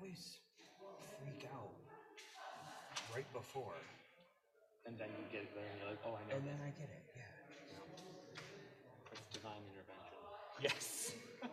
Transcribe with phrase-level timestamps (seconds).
[0.00, 0.38] always
[1.18, 1.72] freak out
[3.14, 3.74] right before.
[4.86, 6.36] And then you get there and you're like, oh, I know.
[6.36, 7.22] And then I get it, yeah.
[9.12, 10.16] It's divine intervention.
[10.62, 11.12] Yes.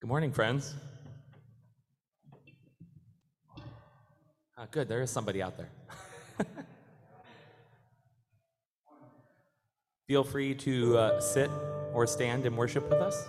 [0.00, 0.74] Good morning, friends.
[4.56, 5.68] Uh, good, there is somebody out there.
[10.08, 11.50] Feel free to uh, sit
[11.92, 13.28] or stand and worship with us.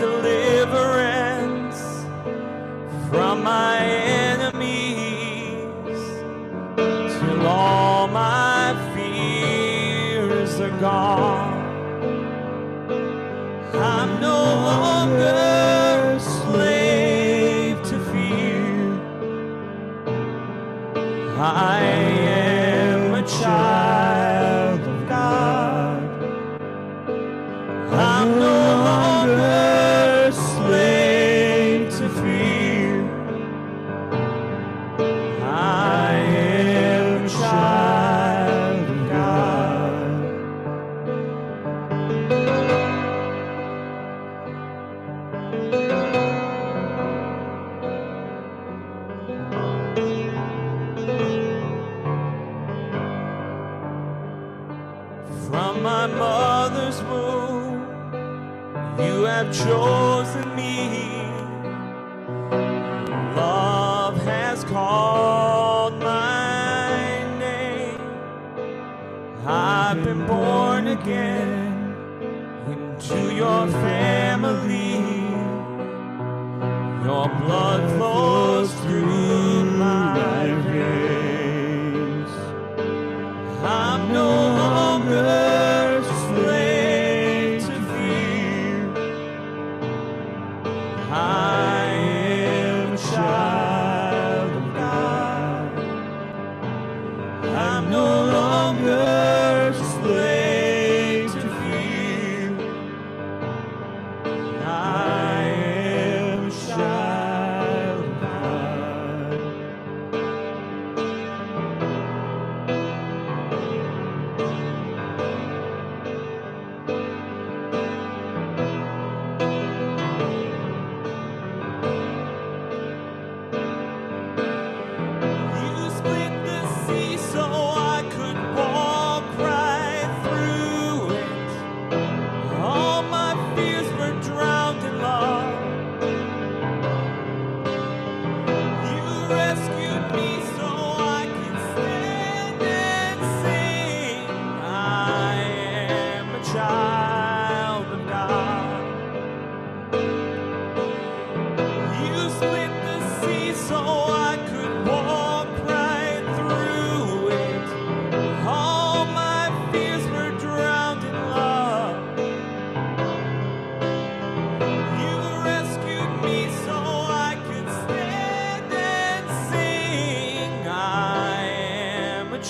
[0.00, 1.78] deliverance
[3.10, 4.48] from my enemies
[7.18, 11.49] till all my fears are gone.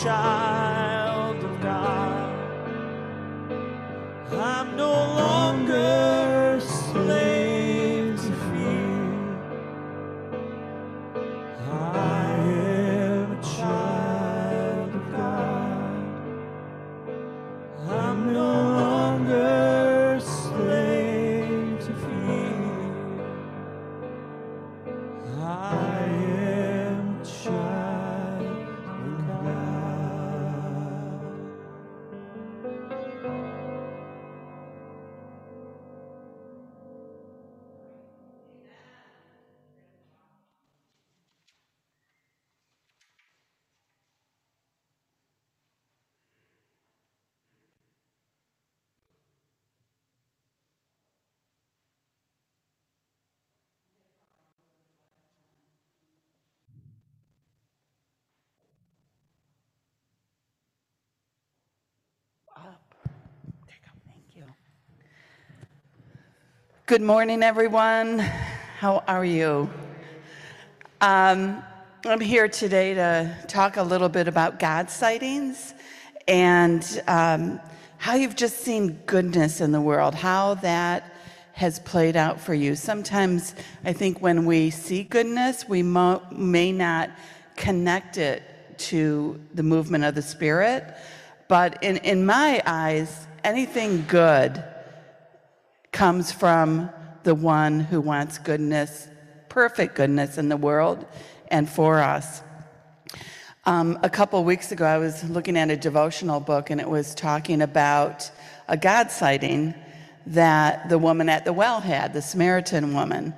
[0.03, 0.60] shine.
[66.91, 68.19] Good morning, everyone.
[68.19, 69.71] How are you?
[71.01, 71.63] Um,
[72.05, 75.73] I'm here today to talk a little bit about God sightings
[76.27, 77.61] and um,
[77.99, 81.15] how you've just seen goodness in the world, how that
[81.53, 82.75] has played out for you.
[82.75, 87.11] Sometimes I think when we see goodness, we mo- may not
[87.55, 88.43] connect it
[88.79, 90.93] to the movement of the Spirit,
[91.47, 94.65] but in, in my eyes, anything good
[95.93, 96.91] comes from
[97.23, 99.09] the one who wants goodness,
[99.49, 101.05] perfect goodness in the world
[101.49, 102.43] and for us.
[103.67, 107.15] Um, a couple weeks ago, I was looking at a devotional book and it was
[107.15, 108.31] talking about
[108.69, 109.75] a God sighting
[110.27, 113.35] that the woman at the well had, the Samaritan woman.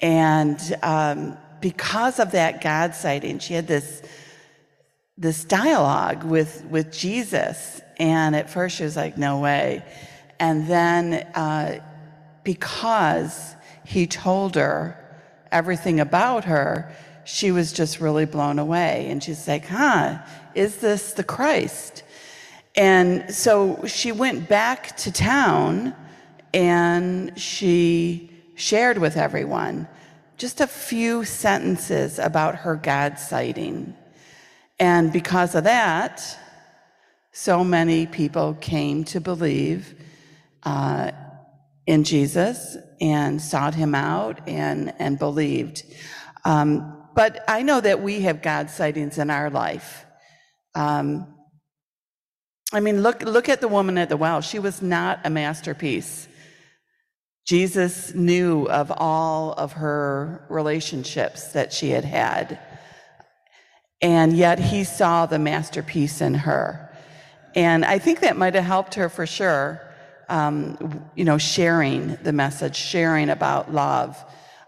[0.00, 4.02] And um, because of that God sighting, she had this,
[5.18, 7.82] this dialogue with, with Jesus.
[7.98, 9.84] And at first she was like, no way.
[10.40, 11.80] And then uh,
[12.48, 14.96] because he told her
[15.52, 16.90] everything about her,
[17.26, 19.06] she was just really blown away.
[19.10, 20.16] And she's like, huh,
[20.54, 22.04] is this the Christ?
[22.74, 25.94] And so she went back to town
[26.54, 29.86] and she shared with everyone
[30.38, 33.94] just a few sentences about her God sighting.
[34.80, 36.24] And because of that,
[37.30, 39.94] so many people came to believe
[40.62, 41.10] uh,
[41.88, 45.84] in Jesus and sought him out and, and believed.
[46.44, 50.04] Um, but I know that we have God sightings in our life.
[50.74, 51.34] Um,
[52.74, 54.42] I mean, look, look at the woman at the well.
[54.42, 56.28] She was not a masterpiece.
[57.46, 62.58] Jesus knew of all of her relationships that she had had.
[64.02, 66.94] And yet he saw the masterpiece in her.
[67.54, 69.87] And I think that might have helped her for sure,
[70.28, 74.22] um, you know, sharing the message, sharing about love,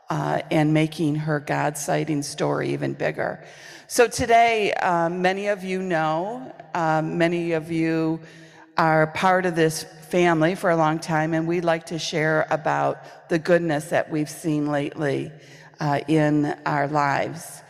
[0.09, 3.45] uh, and making her God sighting story even bigger.
[3.87, 8.21] So today, um, many of you know, um, many of you
[8.77, 13.29] are part of this family for a long time, and we'd like to share about
[13.29, 15.31] the goodness that we've seen lately
[15.81, 17.63] uh, in our lives.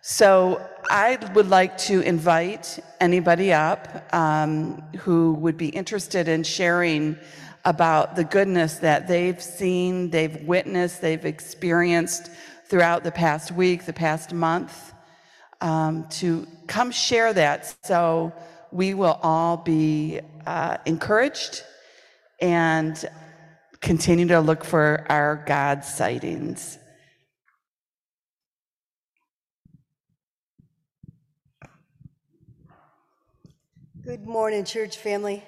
[0.00, 7.16] So I would like to invite anybody up um, who would be interested in sharing
[7.64, 12.30] about the goodness that they've seen, they've witnessed, they've experienced
[12.66, 14.92] throughout the past week, the past month,
[15.60, 18.32] um, to come share that so
[18.70, 21.62] we will all be uh, encouraged
[22.40, 23.04] and
[23.80, 26.78] continue to look for our God sightings.
[34.04, 35.42] Good morning, church family.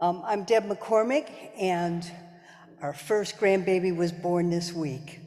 [0.00, 2.04] Um, I'm Deb McCormick, and
[2.82, 5.20] our first grandbaby was born this week.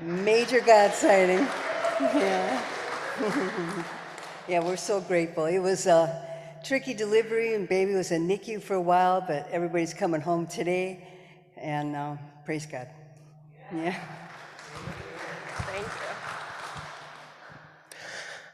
[0.00, 1.46] Major God sighting.
[2.00, 2.64] Yeah.
[4.48, 5.44] yeah, we're so grateful.
[5.44, 6.24] It was a
[6.64, 11.06] tricky delivery, and baby was in NICU for a while, but everybody's coming home today,
[11.58, 12.16] and uh,
[12.46, 12.88] praise God.
[13.74, 14.00] Yeah.
[15.66, 15.92] Thank you.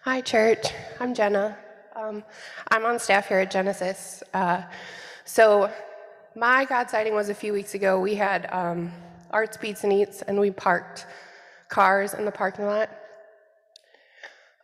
[0.02, 0.66] Hi, church.
[0.98, 1.56] I'm Jenna.
[1.96, 2.24] Um,
[2.72, 4.24] I'm on staff here at Genesis.
[4.32, 4.62] Uh,
[5.24, 5.70] so,
[6.34, 8.00] my God sighting was a few weeks ago.
[8.00, 8.90] We had um,
[9.30, 11.06] Arts, Beats, and Eats, and we parked
[11.68, 12.90] cars in the parking lot.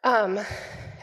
[0.02, 0.40] Um,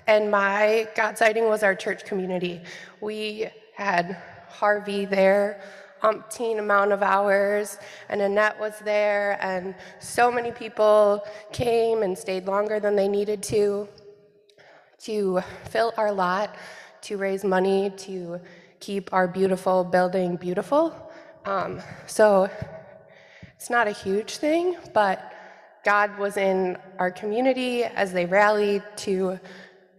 [0.05, 2.61] and my God sighting was our church community.
[2.99, 4.17] We had
[4.49, 5.61] Harvey there,
[6.03, 7.77] umpteen amount of hours,
[8.09, 13.41] and Annette was there, and so many people came and stayed longer than they needed
[13.43, 13.87] to
[14.99, 16.55] to fill our lot,
[17.01, 18.39] to raise money, to
[18.79, 20.93] keep our beautiful building beautiful.
[21.45, 22.49] Um, so
[23.55, 25.33] it's not a huge thing, but
[25.83, 29.39] God was in our community as they rallied to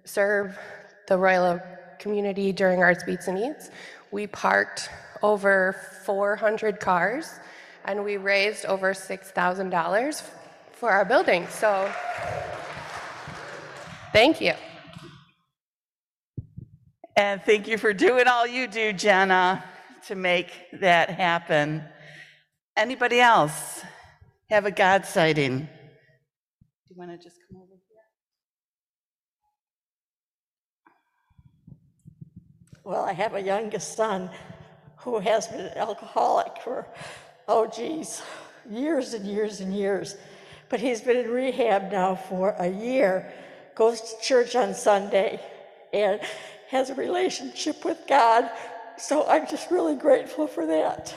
[0.04, 0.58] serve
[1.06, 1.60] the Royal
[1.98, 3.70] community during Arts Beats and Eats.
[4.10, 4.90] We parked
[5.22, 7.30] over 400 cars
[7.84, 10.22] and we raised over $6,000
[10.72, 11.46] for our building.
[11.48, 11.90] So
[14.12, 14.52] thank you.
[17.18, 19.64] And thank you for doing all you do, Jenna,
[20.06, 21.82] to make that happen.
[22.76, 23.82] Anybody else
[24.50, 25.58] have a God sighting?
[25.58, 25.66] Do
[26.90, 27.98] you want to just come over here?
[32.84, 34.30] Well, I have a youngest son
[34.98, 36.86] who has been an alcoholic for,
[37.48, 38.22] oh geez,
[38.70, 40.16] years and years and years.
[40.68, 43.32] But he's been in rehab now for a year,
[43.74, 45.40] goes to church on Sunday,
[45.92, 46.20] and
[46.68, 48.50] has a relationship with God.
[48.98, 51.14] So I'm just really grateful for that.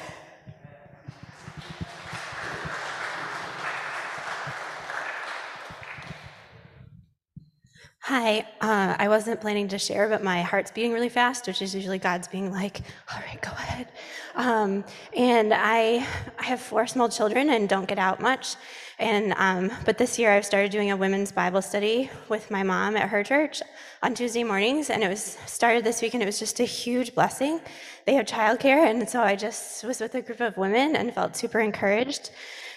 [8.04, 11.76] Hi, uh, I wasn't planning to share, but my heart's beating really fast, which is
[11.76, 12.82] usually God's being like,
[13.14, 13.91] "All right, go ahead."
[14.36, 14.84] Um,
[15.16, 16.08] and I,
[16.40, 18.56] I have four small children and don't get out much.
[19.00, 22.96] And um, but this year I've started doing a women's Bible study with my mom
[22.96, 23.62] at her church
[24.04, 27.16] on Tuesday mornings, and it was started this week, and it was just a huge
[27.16, 27.60] blessing.
[28.06, 31.36] They have childcare, and so I just was with a group of women and felt
[31.36, 32.30] super encouraged.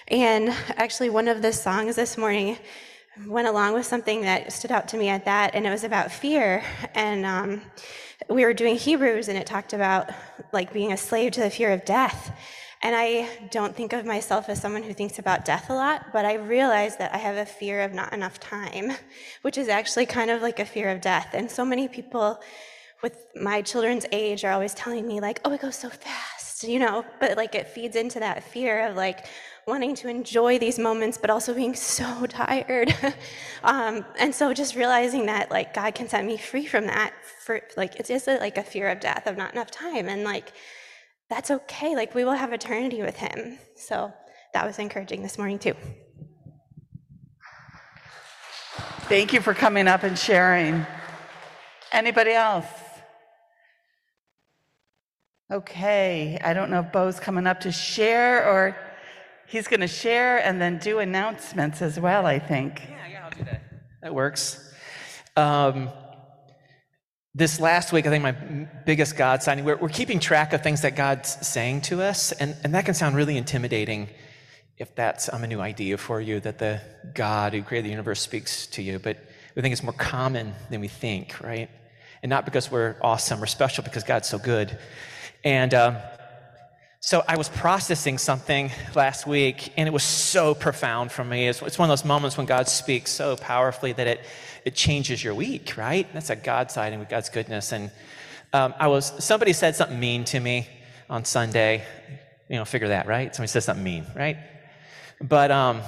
[0.09, 2.57] And actually, one of the songs this morning
[3.27, 6.11] went along with something that stood out to me at that, and it was about
[6.11, 6.64] fear.
[6.95, 7.61] And um,
[8.29, 10.11] we were doing Hebrews, and it talked about
[10.53, 12.33] like being a slave to the fear of death.
[12.83, 16.27] And I don't think of myself as someone who thinks about death a lot, but
[16.27, 18.93] I realize that I have a fear of not enough time,
[19.41, 21.31] which is actually kind of like a fear of death.
[21.33, 22.41] And so many people
[23.03, 26.79] with my children's age are always telling me, like, oh, it goes so fast, you
[26.79, 29.27] know, but like it feeds into that fear of like,
[29.66, 32.94] wanting to enjoy these moments, but also being so tired.
[33.64, 37.12] um, and so just realizing that like God can set me free from that.
[37.44, 40.24] For like it is a, like a fear of death of not enough time, and
[40.24, 40.53] like
[41.29, 41.94] that's okay.
[41.94, 43.59] Like we will have eternity with Him.
[43.77, 44.12] So
[44.53, 45.74] that was encouraging this morning too.
[49.09, 50.87] Thank you for coming up and sharing.
[51.92, 52.66] Anybody else?
[55.53, 58.74] Okay, I don't know if Bo's coming up to share or
[59.47, 62.81] he's going to share and then do announcements as well, I think.
[62.89, 63.63] Yeah, yeah, I'll do that.
[64.03, 64.73] That works.
[65.37, 65.91] Um,
[67.35, 70.83] this last week, I think my biggest God sighting, we're, we're keeping track of things
[70.83, 74.09] that God's saying to us, and, and that can sound really intimidating
[74.77, 76.81] if that's um, a new idea for you that the
[77.13, 78.99] God who created the universe speaks to you.
[78.99, 79.19] But
[79.55, 81.69] we think it's more common than we think, right?
[82.23, 84.79] And not because we're awesome or special, because God's so good.
[85.45, 85.97] And um,
[87.05, 91.49] so I was processing something last week, and it was so profound for me.
[91.49, 94.21] It's, it's, one of those moments when God speaks so powerfully that it,
[94.64, 96.11] it changes your week, right?
[96.14, 97.73] That's a God sighting with God's goodness.
[97.73, 97.90] And
[98.55, 100.67] um, I was somebody said something mean to me
[101.11, 101.85] on Sunday.
[102.49, 103.35] You know, figure that, right?
[103.35, 104.38] Somebody said something mean, right?
[105.21, 105.83] But um,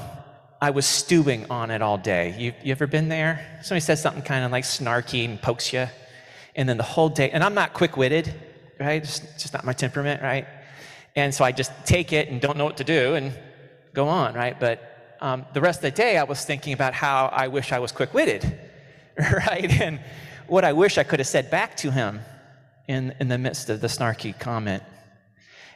[0.60, 2.34] I was stewing on it all day.
[2.38, 3.60] You, you ever been there?
[3.62, 5.86] Somebody says something kind of like snarky and pokes you,
[6.54, 7.30] and then the whole day.
[7.30, 8.34] And I'm not quick-witted,
[8.78, 9.02] right?
[9.02, 10.46] It's just not my temperament, right?
[11.16, 13.32] And so I just take it and don't know what to do and
[13.94, 14.60] go on, right?
[14.60, 17.78] But um, the rest of the day, I was thinking about how I wish I
[17.78, 18.44] was quick witted,
[19.18, 19.80] right?
[19.80, 19.98] And
[20.46, 22.20] what I wish I could have said back to him
[22.86, 24.82] in, in the midst of the snarky comment.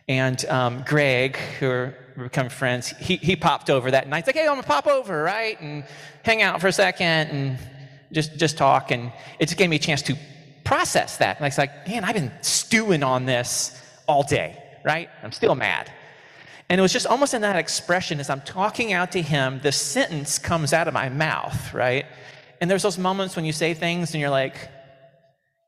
[0.06, 4.24] And um, Greg, who we become friends, he, he popped over that night.
[4.24, 5.58] He's like, hey, I'm gonna pop over, right?
[5.60, 5.84] And
[6.22, 7.58] hang out for a second and
[8.12, 8.90] just, just talk.
[8.90, 10.16] And it just gave me a chance to
[10.64, 11.36] process that.
[11.36, 15.08] And I was like, man, I've been stewing on this all day right?
[15.22, 15.90] I'm still mad.
[16.68, 19.72] And it was just almost in that expression as I'm talking out to him, the
[19.72, 22.06] sentence comes out of my mouth, right?
[22.60, 24.54] And there's those moments when you say things and you're like,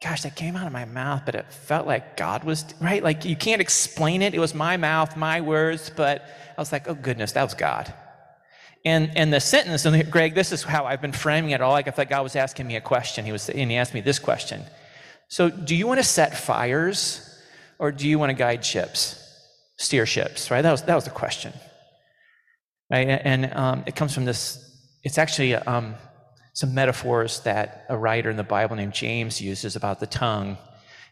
[0.01, 3.03] gosh, that came out of my mouth, but it felt like God was, right?
[3.03, 4.35] Like you can't explain it.
[4.35, 6.22] It was my mouth, my words, but
[6.57, 7.92] I was like, oh goodness, that was God.
[8.85, 11.72] And, and the sentence, and Greg, this is how I've been framing it all.
[11.72, 13.25] Like I thought God was asking me a question.
[13.25, 14.62] He was, and he asked me this question.
[15.29, 17.31] So, do you want to set fires
[17.78, 19.18] or do you want to guide ships,
[19.76, 20.62] steer ships, right?
[20.62, 21.52] That was, that was the question.
[22.90, 23.08] Right?
[23.08, 24.58] And um, it comes from this,
[25.02, 25.94] it's actually um,
[26.52, 30.58] some metaphors that a writer in the Bible named James uses about the tongue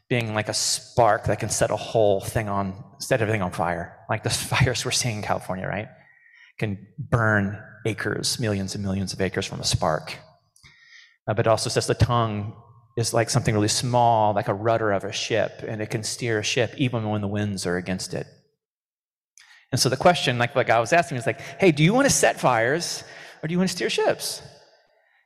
[0.08, 3.96] being like a spark that can set a whole thing on, set everything on fire.
[4.10, 5.88] Like the fires we're seeing in California, right?
[6.58, 10.14] Can burn acres, millions and millions of acres from a spark.
[11.26, 12.52] Uh, but it also says the tongue
[13.00, 16.38] is like something really small, like a rudder of a ship, and it can steer
[16.38, 18.26] a ship even when the winds are against it.
[19.72, 22.06] And so the question, like, like I was asking, is like, hey, do you want
[22.06, 23.04] to set fires
[23.42, 24.42] or do you want to steer ships?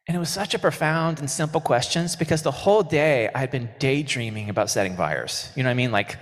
[0.07, 3.51] And it was such a profound and simple question because the whole day I had
[3.51, 5.51] been daydreaming about setting fires.
[5.57, 5.93] You know what I mean?
[5.93, 6.19] Like,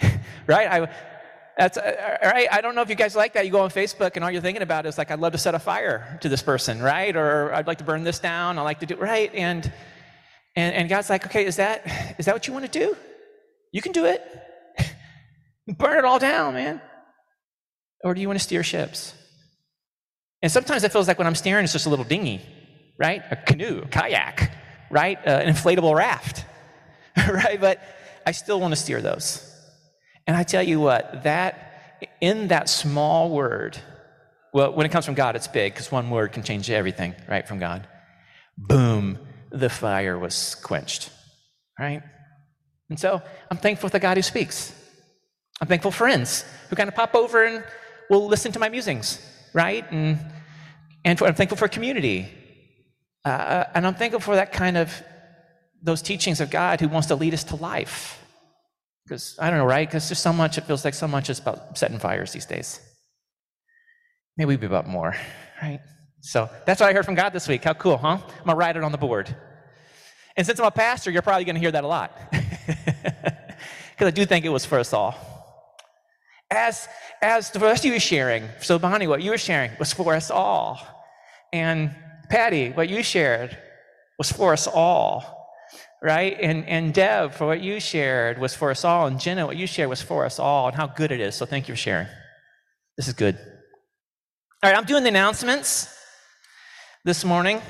[0.46, 0.66] right?
[0.66, 0.90] I,
[1.58, 2.48] that's uh, right.
[2.50, 3.44] I don't know if you guys like that.
[3.44, 5.54] You go on Facebook and all you're thinking about is like, I'd love to set
[5.54, 7.14] a fire to this person, right?
[7.14, 8.58] Or I'd like to burn this down.
[8.58, 9.30] I like to do right.
[9.34, 9.70] And
[10.56, 12.96] and, and God's like, okay, is that, is that what you want to do?
[13.72, 14.22] You can do it.
[15.68, 16.80] Burn it all down, man.
[18.02, 19.14] Or do you want to steer ships?
[20.42, 22.40] And sometimes it feels like when I'm steering, it's just a little dinghy,
[22.98, 23.22] right?
[23.30, 24.50] A canoe, a kayak,
[24.90, 25.18] right?
[25.24, 26.46] Uh, an inflatable raft,
[27.16, 27.60] right?
[27.60, 27.80] But
[28.26, 29.46] I still want to steer those.
[30.26, 33.78] And I tell you what, that, in that small word,
[34.52, 37.46] well, when it comes from God, it's big because one word can change everything, right,
[37.46, 37.86] from God.
[38.56, 39.18] Boom
[39.50, 41.10] the fire was quenched.
[41.78, 42.02] Right?
[42.88, 44.74] And so I'm thankful for the God who speaks.
[45.60, 47.64] I'm thankful for friends who kind of pop over and
[48.08, 49.90] will listen to my musings, right?
[49.92, 50.18] And,
[51.04, 52.28] and for, I'm thankful for community.
[53.24, 55.02] Uh, and I'm thankful for that kind of
[55.82, 58.22] those teachings of God who wants to lead us to life.
[59.04, 59.88] Because I don't know, right?
[59.88, 62.80] Because there's so much, it feels like so much is about setting fires these days.
[64.36, 65.14] Maybe we'd be about more,
[65.62, 65.80] right?
[66.20, 67.64] So that's what I heard from God this week.
[67.64, 68.18] How cool, huh?
[68.22, 69.34] I'm gonna write it on the board.
[70.36, 72.16] And since I'm a pastor, you're probably gonna hear that a lot.
[74.00, 75.14] Because I do think it was for us all.
[76.50, 76.88] As
[77.20, 80.30] as the rest of you sharing, so Bonnie, what you were sharing was for us
[80.30, 80.80] all.
[81.52, 81.94] And
[82.30, 83.58] Patty, what you shared
[84.16, 85.50] was for us all,
[86.02, 86.34] right?
[86.40, 89.06] And, and Deb, for what you shared was for us all.
[89.06, 91.34] And Jenna, what you shared was for us all, and how good it is.
[91.34, 92.06] So thank you for sharing.
[92.96, 93.36] This is good.
[94.62, 95.94] All right, I'm doing the announcements
[97.04, 97.62] this morning,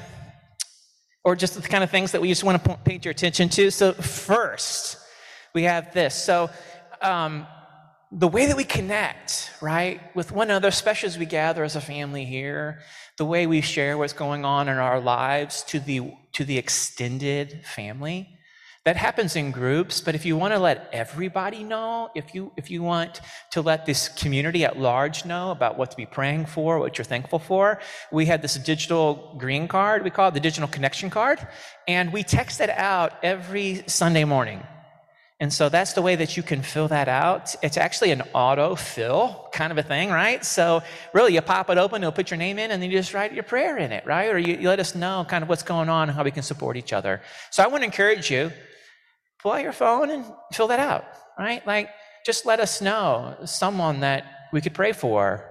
[1.22, 3.70] or just the kind of things that we just want to paint your attention to.
[3.70, 4.98] So, first,
[5.54, 6.14] we have this.
[6.14, 6.50] So,
[7.00, 7.46] um,
[8.10, 11.80] the way that we connect, right, with one another, especially as we gather as a
[11.80, 12.80] family here,
[13.18, 17.64] the way we share what's going on in our lives to the to the extended
[17.64, 18.28] family,
[18.90, 20.00] that happens in groups.
[20.00, 23.20] But if you want to let everybody know, if you if you want
[23.52, 27.04] to let this community at large know about what to be praying for, what you're
[27.04, 27.78] thankful for,
[28.10, 30.02] we had this digital green card.
[30.02, 31.38] We call it the digital connection card,
[31.86, 34.60] and we text it out every Sunday morning.
[35.38, 37.54] And so that's the way that you can fill that out.
[37.62, 40.44] It's actually an auto fill kind of a thing, right?
[40.44, 40.82] So
[41.14, 43.32] really, you pop it open, you'll put your name in, and then you just write
[43.32, 44.28] your prayer in it, right?
[44.34, 46.42] Or you, you let us know kind of what's going on and how we can
[46.42, 47.22] support each other.
[47.50, 48.50] So I want to encourage you,
[49.42, 51.04] pull out your phone and fill that out,
[51.38, 51.66] right?
[51.66, 51.90] Like,
[52.24, 55.46] just let us know someone that we could pray for.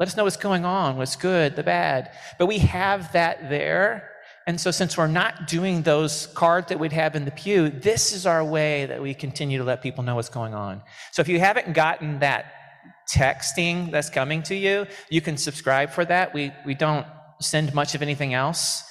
[0.00, 2.10] Let us know what's going on, what's good, the bad.
[2.38, 4.10] But we have that there
[4.46, 8.12] and so, since we're not doing those cards that we'd have in the pew, this
[8.12, 10.82] is our way that we continue to let people know what's going on.
[11.12, 12.52] So, if you haven't gotten that
[13.10, 16.34] texting that's coming to you, you can subscribe for that.
[16.34, 17.06] We, we don't
[17.40, 18.84] send much of anything else,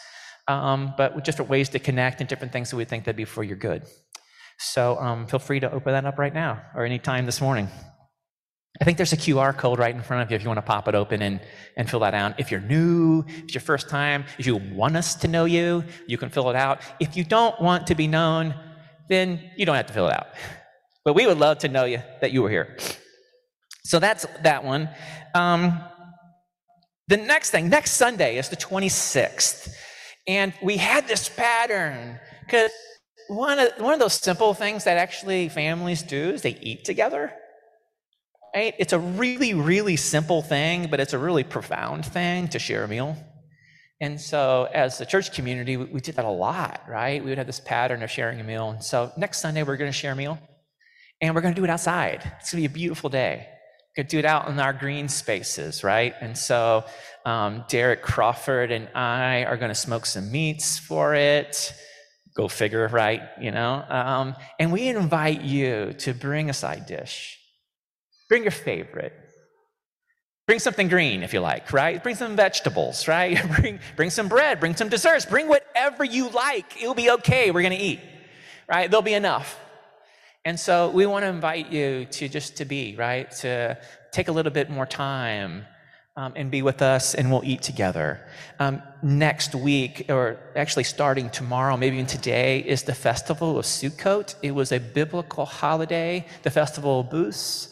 [0.48, 3.44] um, but different ways to connect and different things that we think that'd be for
[3.44, 3.84] your good.
[4.64, 7.68] So, um, feel free to open that up right now or anytime this morning.
[8.82, 10.64] I think there's a QR code right in front of you if you want to
[10.64, 11.42] pop it open and,
[11.78, 12.40] and fill that out.
[12.40, 15.84] If you're new, if it's your first time, if you want us to know you,
[16.08, 16.82] you can fill it out.
[17.00, 18.56] If you don't want to be known,
[19.10, 20.28] then you don't have to fill it out.
[21.06, 22.78] But we would love to know you that you were here.
[23.84, 24.90] So that's that one.
[25.36, 25.80] Um,
[27.10, 29.70] the next thing, next Sunday is the 26th.
[30.26, 32.72] And we had this pattern because
[33.28, 37.34] one of, one of those simple things that actually families do is they eat together.
[38.56, 38.76] Right?
[38.78, 42.88] It's a really, really simple thing, but it's a really profound thing to share a
[42.88, 43.18] meal.
[44.00, 47.24] And so, as a church community, we, we did that a lot, right?
[47.24, 48.72] We would have this pattern of sharing a meal.
[48.72, 50.38] And so, next Sunday, we're going to share a meal,
[51.22, 52.20] and we're going to do it outside.
[52.40, 53.48] It's going to be a beautiful day.
[53.48, 56.14] We're going to do it out in our green spaces, right?
[56.20, 56.84] And so,
[57.26, 61.74] um, Derek Crawford and I are going to smoke some meats for it.
[62.36, 63.22] Go figure, right?
[63.40, 63.86] You know?
[63.88, 67.40] Um, and we invite you to bring a side dish
[68.34, 69.14] Bring your favorite.
[70.48, 72.02] Bring something green if you like, right?
[72.02, 73.40] Bring some vegetables, right?
[73.56, 76.82] bring, bring some bread, bring some desserts, bring whatever you like.
[76.82, 77.52] It'll be okay.
[77.52, 78.00] We're going to eat,
[78.68, 78.90] right?
[78.90, 79.60] There'll be enough.
[80.44, 83.30] And so we want to invite you to just to be, right?
[83.42, 83.78] To
[84.12, 85.66] take a little bit more time
[86.16, 88.20] um, and be with us and we'll eat together.
[88.60, 94.36] Um, next week, or actually starting tomorrow, maybe even today, is the Festival of Sukkot.
[94.42, 97.70] It was a biblical holiday, the Festival of Booths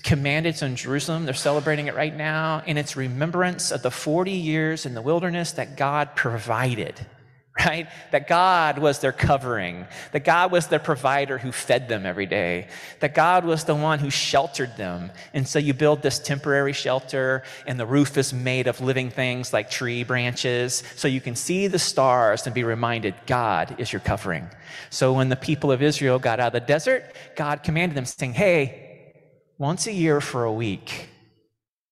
[0.00, 0.62] commanded.
[0.62, 1.24] In Jerusalem.
[1.24, 2.62] They're celebrating it right now.
[2.66, 7.06] And it's remembrance of the 40 years in the wilderness that God provided,
[7.66, 7.88] right?
[8.12, 9.86] That God was their covering.
[10.12, 12.68] That God was their provider who fed them every day.
[13.00, 15.10] That God was the one who sheltered them.
[15.34, 19.52] And so you build this temporary shelter, and the roof is made of living things
[19.52, 24.00] like tree branches, so you can see the stars and be reminded God is your
[24.00, 24.48] covering.
[24.88, 28.32] So when the people of Israel got out of the desert, God commanded them, saying,
[28.32, 29.12] Hey,
[29.58, 31.08] once a year for a week,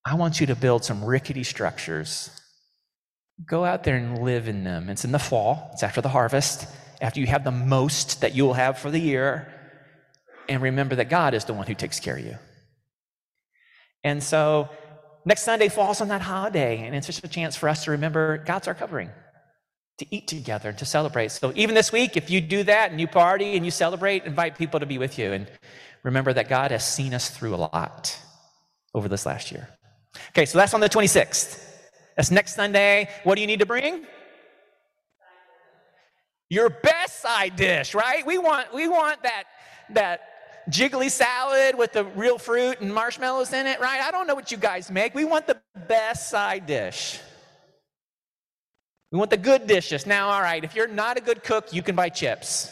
[0.07, 2.31] I want you to build some rickety structures.
[3.47, 4.89] Go out there and live in them.
[4.89, 6.67] It's in the fall, it's after the harvest,
[7.01, 9.53] after you have the most that you will have for the year.
[10.49, 12.37] And remember that God is the one who takes care of you.
[14.03, 14.69] And so
[15.25, 18.39] next Sunday falls on that holiday, and it's just a chance for us to remember
[18.39, 19.11] God's our covering,
[19.99, 21.31] to eat together, and to celebrate.
[21.31, 24.59] So even this week, if you do that and you party and you celebrate, invite
[24.59, 25.33] people to be with you.
[25.33, 25.47] And
[26.03, 28.19] remember that God has seen us through a lot
[28.95, 29.69] over this last year.
[30.31, 31.70] Okay, so that's on the 26th.
[32.17, 33.09] That's next Sunday.
[33.25, 34.07] What do you need to bring?
[36.49, 38.27] Your best side dish, right?
[38.27, 39.45] We want we want that
[39.91, 40.21] that
[40.69, 44.01] jiggly salad with the real fruit and marshmallows in it, right?
[44.01, 45.15] I don't know what you guys make.
[45.15, 47.21] We want the best side dish.
[49.13, 50.07] We want the good dishes.
[50.07, 52.71] Now, all right, if you're not a good cook, you can buy chips.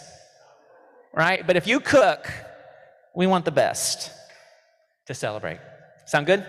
[1.14, 1.44] Right?
[1.44, 2.30] But if you cook,
[3.14, 4.12] we want the best
[5.06, 5.58] to celebrate.
[6.06, 6.46] Sound good?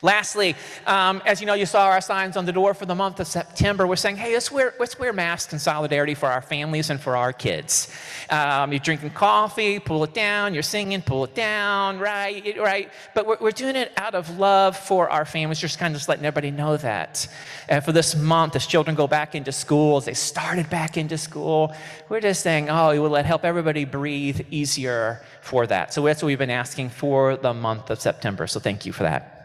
[0.00, 0.54] Lastly,
[0.86, 3.26] um, as you know, you saw our signs on the door for the month of
[3.26, 3.84] September.
[3.84, 7.16] We're saying, hey, let's wear, let's wear masks in solidarity for our families and for
[7.16, 7.92] our kids.
[8.30, 10.54] Um, you're drinking coffee, pull it down.
[10.54, 12.56] You're singing, pull it down, right?
[12.56, 12.92] Right?
[13.12, 16.08] But we're, we're doing it out of love for our families, just kind of just
[16.08, 17.26] letting everybody know that.
[17.68, 21.18] Uh, for this month, as children go back into school, as they started back into
[21.18, 21.74] school,
[22.08, 25.92] we're just saying, oh, it will let help everybody breathe easier for that.
[25.92, 28.46] So that's what we've been asking for the month of September.
[28.46, 29.37] So thank you for that.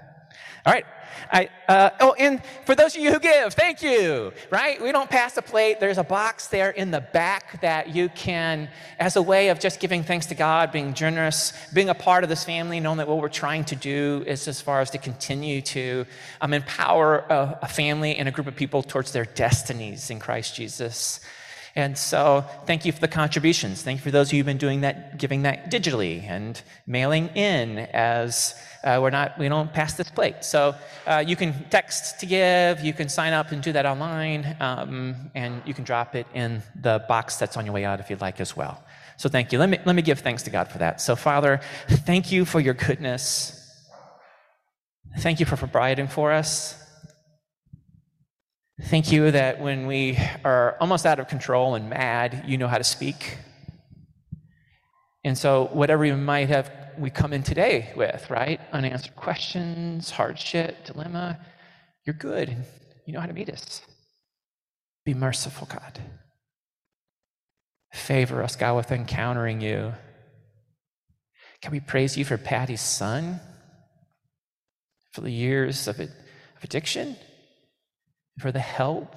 [0.66, 0.86] All right.
[1.32, 4.32] I, uh, oh, and for those of you who give, thank you.
[4.50, 4.82] Right?
[4.82, 5.80] We don't pass a plate.
[5.80, 8.70] There's a box there in the back that you can,
[9.00, 12.30] as a way of just giving thanks to God, being generous, being a part of
[12.30, 15.62] this family, knowing that what we're trying to do is as far as to continue
[15.62, 16.06] to
[16.40, 20.56] um, empower a, a family and a group of people towards their destinies in Christ
[20.56, 21.20] Jesus.
[21.76, 23.82] And so, thank you for the contributions.
[23.82, 27.30] Thank you for those of you who've been doing that, giving that digitally and mailing
[27.30, 28.54] in as
[28.84, 30.44] uh, we're not, we don't pass this plate.
[30.44, 30.76] So,
[31.08, 35.32] uh, you can text to give, you can sign up and do that online, um,
[35.34, 38.22] and you can drop it in the box that's on your way out if you'd
[38.22, 38.84] like as well.
[39.18, 39.58] So, thank you.
[39.58, 41.02] Let me, let me give thanks to God for that.
[41.02, 41.60] So, Father,
[41.90, 43.60] thank you for your goodness.
[45.18, 46.83] Thank you for providing for us.
[48.82, 52.80] Thank you that when we are almost out of control and mad, you know how
[52.80, 53.38] to speak.
[55.24, 58.60] And so, whatever you might have, we come in today with, right?
[58.72, 61.40] Unanswered questions, hardship, dilemma,
[62.04, 62.66] you're good.
[63.06, 63.82] You know how to meet us.
[65.06, 66.00] Be merciful, God.
[67.94, 69.94] Favor us, God, with encountering you.
[71.62, 73.40] Can we praise you for Patty's son?
[75.12, 76.02] For the years of
[76.64, 77.16] addiction?
[78.40, 79.16] For the help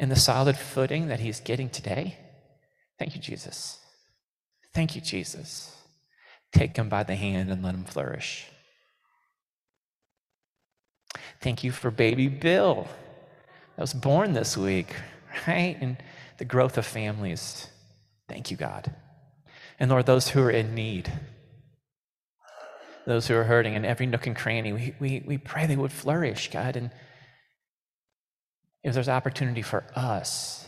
[0.00, 2.18] and the solid footing that he's getting today.
[2.98, 3.78] Thank you, Jesus.
[4.74, 5.74] Thank you, Jesus.
[6.52, 8.46] Take him by the hand and let him flourish.
[11.40, 12.88] Thank you for baby Bill
[13.76, 14.94] that was born this week,
[15.46, 15.76] right?
[15.80, 15.96] And
[16.38, 17.68] the growth of families.
[18.28, 18.94] Thank you, God.
[19.78, 21.12] And Lord, those who are in need,
[23.06, 25.92] those who are hurting in every nook and cranny, we, we, we pray they would
[25.92, 26.76] flourish, God.
[26.76, 26.90] And
[28.82, 30.66] if there's opportunity for us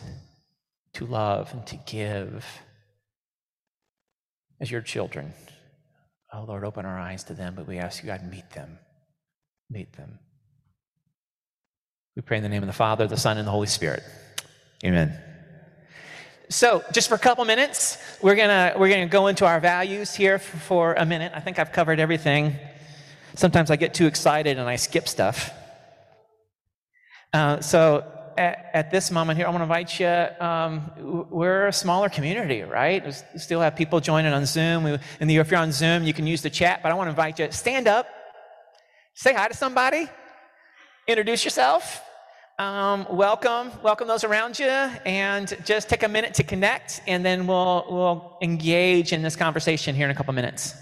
[0.93, 2.45] to love and to give
[4.59, 5.33] as your children,
[6.33, 8.77] oh Lord, open our eyes to them, but we ask you, God, meet them.
[9.69, 10.19] Meet them.
[12.15, 14.03] We pray in the name of the Father, the Son, and the Holy Spirit.
[14.83, 15.17] Amen.
[16.49, 20.37] So, just for a couple minutes, we're gonna we're gonna go into our values here
[20.37, 21.31] for, for a minute.
[21.33, 22.57] I think I've covered everything.
[23.35, 25.51] Sometimes I get too excited and I skip stuff.
[27.33, 28.03] Uh, so
[28.37, 30.45] at, at, this moment here, I want to invite you.
[30.45, 33.05] Um, we're a smaller community, right?
[33.05, 34.85] We still have people joining on Zoom.
[34.85, 36.83] And if you're on Zoom, you can use the chat.
[36.83, 37.49] But I want to invite you.
[37.51, 38.05] Stand up,
[39.13, 40.09] say hi to somebody,
[41.07, 42.03] introduce yourself.
[42.59, 47.47] Um, welcome, welcome those around you, and just take a minute to connect, and then
[47.47, 50.75] we'll we'll engage in this conversation here in a couple minutes.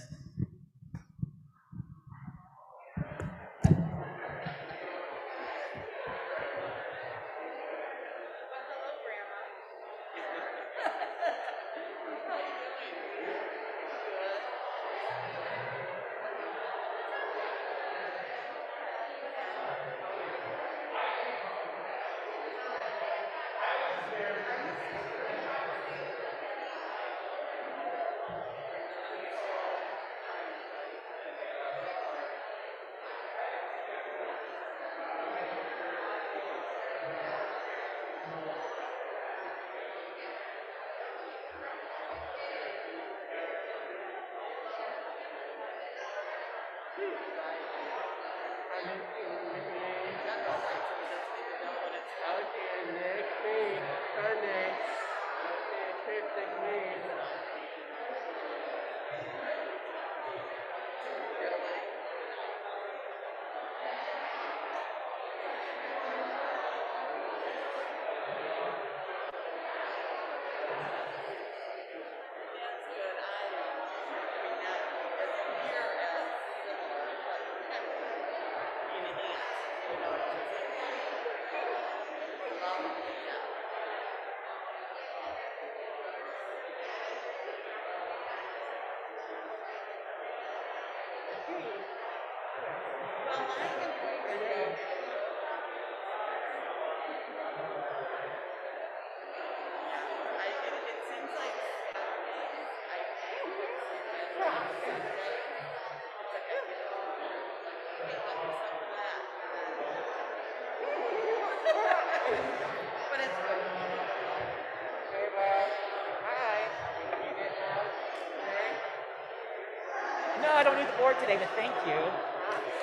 [121.00, 121.96] Board today, but thank you.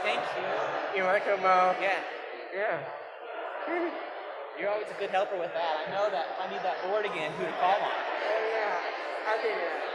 [0.01, 0.49] Thank you.
[0.97, 1.77] You're welcome, Mom.
[1.77, 2.01] Uh, yeah.
[2.57, 2.81] Yeah.
[4.59, 5.85] You're always a good helper with that.
[5.87, 7.93] I know that if I need that board again, who to call on.
[7.93, 9.29] Oh, yeah.
[9.29, 9.86] I'll do that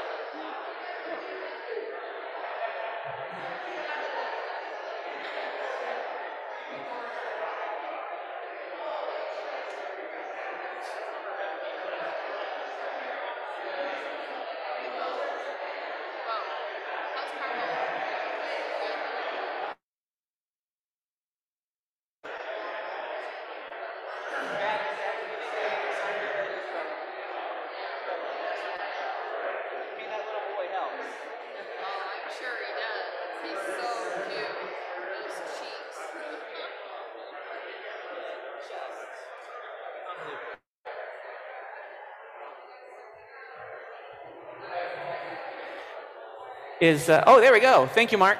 [46.81, 47.85] Is uh, oh, there we go.
[47.85, 48.39] Thank you, Mark.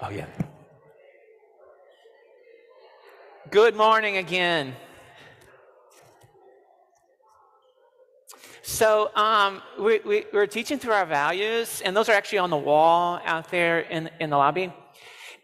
[0.00, 0.26] Oh yeah.
[3.50, 4.76] Good morning again.
[8.62, 12.56] So um, we, we, we're teaching through our values, and those are actually on the
[12.56, 14.72] wall out there in, in the lobby.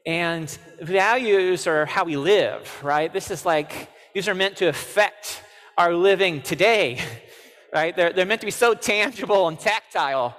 [0.07, 3.13] And values are how we live, right?
[3.13, 5.43] This is like, these are meant to affect
[5.77, 7.01] our living today,
[7.75, 7.97] right?
[7.97, 10.37] They're, they're meant to be so tangible and tactile.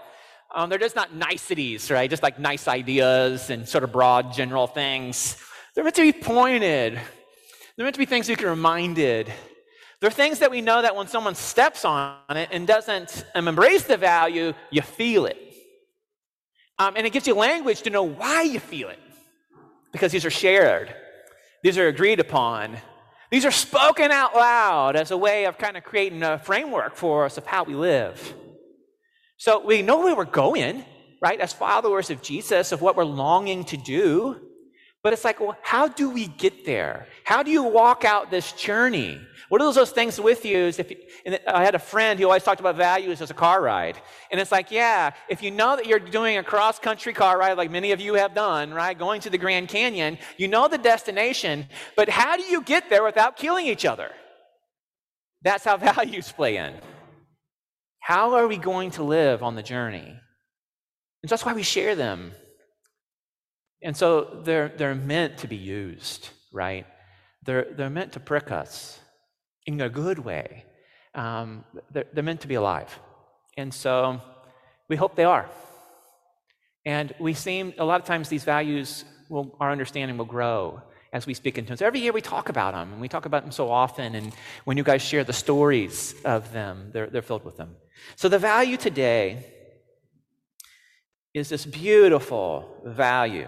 [0.55, 2.09] Um, they're just not niceties, right?
[2.09, 5.35] Just like nice ideas and sort of broad general things.
[5.75, 6.93] They're meant to be pointed.
[7.75, 9.31] They're meant to be things we can reminded.
[9.99, 13.83] They're things that we know that when someone steps on it and doesn't um, embrace
[13.83, 15.37] the value, you feel it.
[16.79, 18.99] Um, and it gives you language to know why you feel it.
[19.91, 20.93] Because these are shared,
[21.63, 22.77] these are agreed upon,
[23.29, 27.25] these are spoken out loud as a way of kind of creating a framework for
[27.25, 28.33] us of how we live.
[29.37, 30.85] So we know where we're going,
[31.21, 34.39] right, as followers of Jesus, of what we're longing to do.
[35.03, 37.07] But it's like, well, how do we get there?
[37.25, 39.21] How do you walk out this journey?
[39.49, 40.57] What are those things with you?
[40.57, 40.97] Is if you,
[41.47, 44.01] I had a friend who always talked about values as a car ride.
[44.31, 47.55] And it's like, yeah, if you know that you're doing a cross country car ride,
[47.55, 50.79] like many of you have done, right, going to the Grand Canyon, you know the
[50.79, 54.09] destination, but how do you get there without killing each other?
[55.43, 56.73] That's how values play in.
[58.05, 60.05] How are we going to live on the journey?
[61.23, 62.33] And that's why we share them.
[63.81, 66.85] And so they're, they're meant to be used, right?
[67.47, 68.99] They're, they're meant to prick us
[69.65, 70.65] in a good way.
[71.15, 72.95] Um, they're, they're meant to be alive.
[73.57, 74.21] And so
[74.87, 75.49] we hope they are.
[76.85, 80.79] And we seem, a lot of times, these values, will, our understanding will grow
[81.15, 81.65] as we speak in.
[81.77, 84.15] So every year we talk about them, and we talk about them so often.
[84.15, 84.33] And
[84.65, 87.77] when you guys share the stories of them, they're, they're filled with them.
[88.17, 89.45] So the value today
[91.33, 93.47] is this beautiful value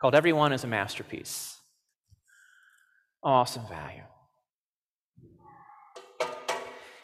[0.00, 1.58] called Everyone is a Masterpiece.
[3.22, 4.04] Awesome value.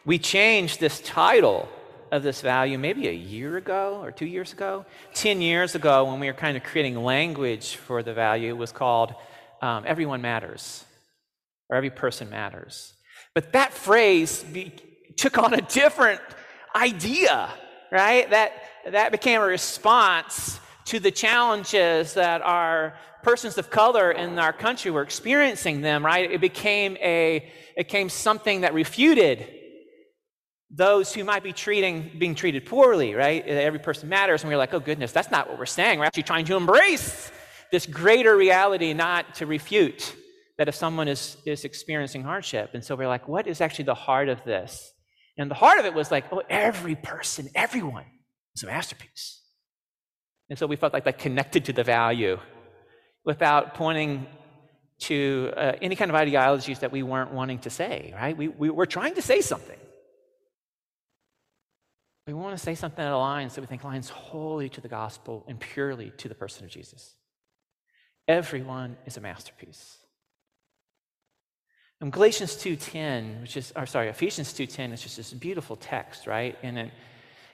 [0.06, 1.68] We changed this title
[2.10, 4.86] of this value maybe a year ago or two years ago.
[5.12, 8.72] Ten years ago, when we were kind of creating language for the value, it was
[8.72, 9.14] called
[9.64, 10.84] um, Everyone Matters
[11.70, 12.92] or Every Person Matters.
[13.34, 14.72] But that phrase be,
[15.16, 16.20] took on a different
[16.76, 17.48] idea,
[17.90, 18.28] right?
[18.28, 18.52] That,
[18.90, 24.90] that became a response to the challenges that our persons of color in our country
[24.90, 26.30] were experiencing them, right?
[26.30, 27.36] It became a,
[27.74, 29.48] it became something that refuted
[30.70, 33.42] those who might be treating, being treated poorly, right?
[33.46, 34.42] Every person matters.
[34.42, 36.00] And we we're like, oh goodness, that's not what we're saying.
[36.00, 37.32] We're actually trying to embrace
[37.74, 40.14] this greater reality, not to refute
[40.58, 42.70] that if someone is, is experiencing hardship.
[42.72, 44.92] And so we're like, what is actually the heart of this?
[45.36, 48.04] And the heart of it was like, oh, every person, everyone
[48.54, 49.42] is a masterpiece.
[50.48, 52.38] And so we felt like that connected to the value
[53.24, 54.28] without pointing
[55.00, 58.36] to uh, any kind of ideologies that we weren't wanting to say, right?
[58.36, 59.80] We, we were trying to say something.
[62.28, 65.44] We want to say something that aligns, that we think aligns wholly to the gospel
[65.48, 67.16] and purely to the person of Jesus.
[68.26, 69.98] Everyone is a masterpiece.
[72.00, 76.58] And Galatians 2.10, which is, or sorry, Ephesians 2.10 is just this beautiful text, right?
[76.62, 76.90] And it,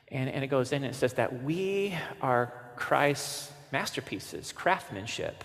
[0.08, 5.44] and, and it goes in and it says that we are Christ's masterpieces, craftsmanship,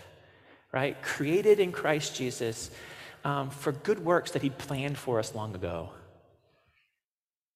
[0.71, 1.01] right?
[1.01, 2.71] Created in Christ Jesus
[3.23, 5.89] um, for good works that he planned for us long ago.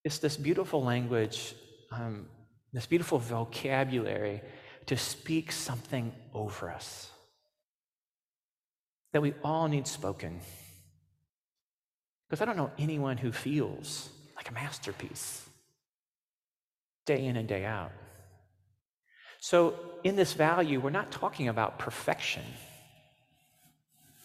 [0.04, 1.54] It's this beautiful language,
[1.92, 2.28] um,
[2.74, 4.42] this beautiful vocabulary
[4.88, 7.12] to speak something over us
[9.14, 10.40] that we all need spoken.
[12.30, 15.48] Because I don't know anyone who feels like a masterpiece
[17.06, 17.92] day in and day out.
[19.42, 22.44] So, in this value, we're not talking about perfection,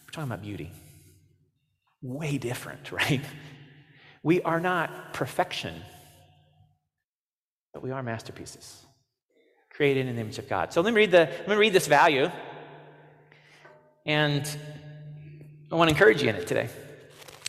[0.05, 0.71] we're talking about beauty.
[2.03, 3.23] Way different, right?
[4.23, 5.75] We are not perfection,
[7.73, 8.85] but we are masterpieces,
[9.71, 10.73] created in the image of God.
[10.73, 12.31] So let me read, the, let me read this value,
[14.07, 14.47] and
[15.73, 16.69] I want to encourage you in it today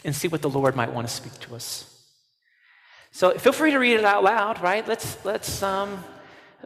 [0.03, 1.91] and see what the Lord might want to speak to us.
[3.11, 4.87] So feel free to read it out loud, right?
[4.87, 6.03] Let's, let's, um,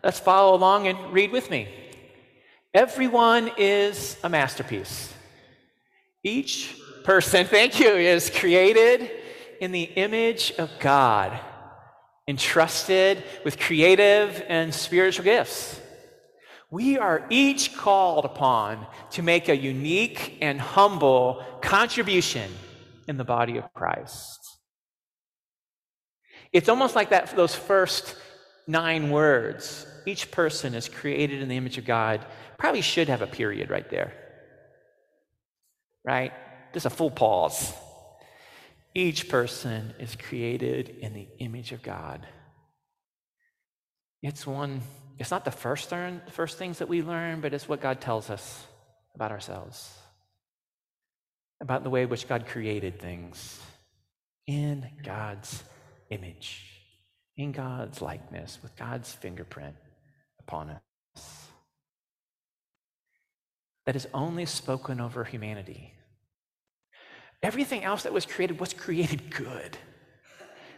[0.04, 1.68] let's follow along and read with me.
[2.74, 5.14] Everyone is a masterpiece.
[6.24, 9.12] Each person, thank you, is created
[9.60, 11.40] in the image of God,
[12.28, 15.80] entrusted with creative and spiritual gifts.
[16.72, 22.52] We are each called upon to make a unique and humble contribution
[23.08, 24.40] in the body of Christ.
[26.54, 28.16] It's almost like that those first
[28.68, 29.86] nine words.
[30.06, 32.26] Each person is created in the image of God.
[32.58, 34.14] Probably should have a period right there.
[36.04, 36.32] Right?
[36.74, 37.74] Just a full pause.
[38.94, 42.26] Each person is created in the image of God.
[44.22, 44.82] It's one,
[45.20, 48.30] it's not the first, learn, first things that we learn, but it's what God tells
[48.30, 48.66] us
[49.14, 49.94] about ourselves,
[51.60, 53.60] about the way in which God created things
[54.48, 55.64] in God's
[56.10, 56.64] image,
[57.38, 59.76] in God's likeness, with God's fingerprint
[60.40, 61.48] upon us.
[63.86, 65.94] That is only spoken over humanity.
[67.44, 69.78] Everything else that was created was created good.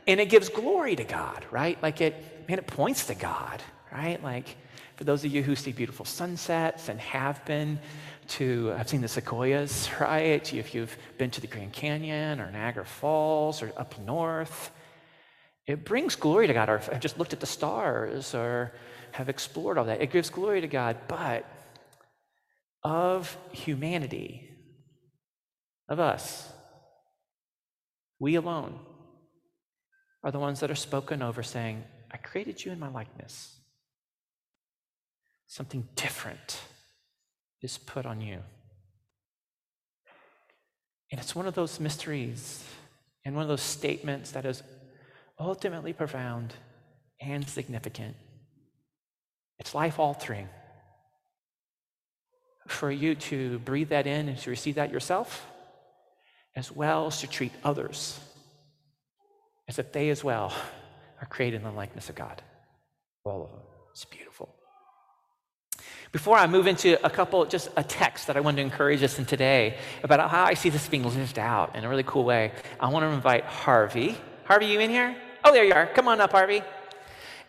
[0.07, 1.81] And it gives glory to God, right?
[1.81, 3.61] Like it, man, it points to God,
[3.91, 4.21] right?
[4.23, 4.55] Like
[4.95, 7.79] for those of you who see beautiful sunsets and have been
[8.29, 10.53] to, I've seen the sequoias, right?
[10.53, 14.71] If you've been to the Grand Canyon or Niagara Falls or up north,
[15.67, 16.69] it brings glory to God.
[16.69, 18.73] Or have just looked at the stars or
[19.11, 20.97] have explored all that, it gives glory to God.
[21.07, 21.45] But
[22.83, 24.49] of humanity,
[25.89, 26.51] of us,
[28.19, 28.79] we alone
[30.23, 33.60] are the ones that are spoken over, saying, I created you in my likeness.
[35.51, 36.61] Something different
[37.61, 38.39] is put on you.
[41.11, 42.63] And it's one of those mysteries
[43.25, 44.63] and one of those statements that is
[45.37, 46.53] ultimately profound
[47.19, 48.15] and significant.
[49.59, 50.47] It's life altering.
[52.69, 55.45] For you to breathe that in and to receive that yourself,
[56.55, 58.17] as well as to treat others
[59.67, 60.53] as if they as well
[61.19, 62.41] are created in the likeness of God.
[63.25, 63.59] All of them.
[63.91, 64.55] It's beautiful.
[66.11, 69.17] Before I move into a couple, just a text that I want to encourage us
[69.17, 72.51] in today about how I see this being lived out in a really cool way,
[72.81, 74.17] I want to invite Harvey.
[74.43, 75.15] Harvey, you in here?
[75.45, 75.87] Oh, there you are.
[75.87, 76.63] Come on up, Harvey.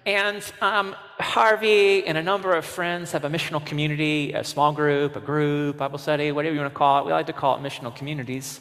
[0.07, 5.17] And um, Harvey and a number of friends have a missional community, a small group,
[5.17, 7.07] a group, Bible study, whatever you want to call it.
[7.07, 8.61] We like to call it missional communities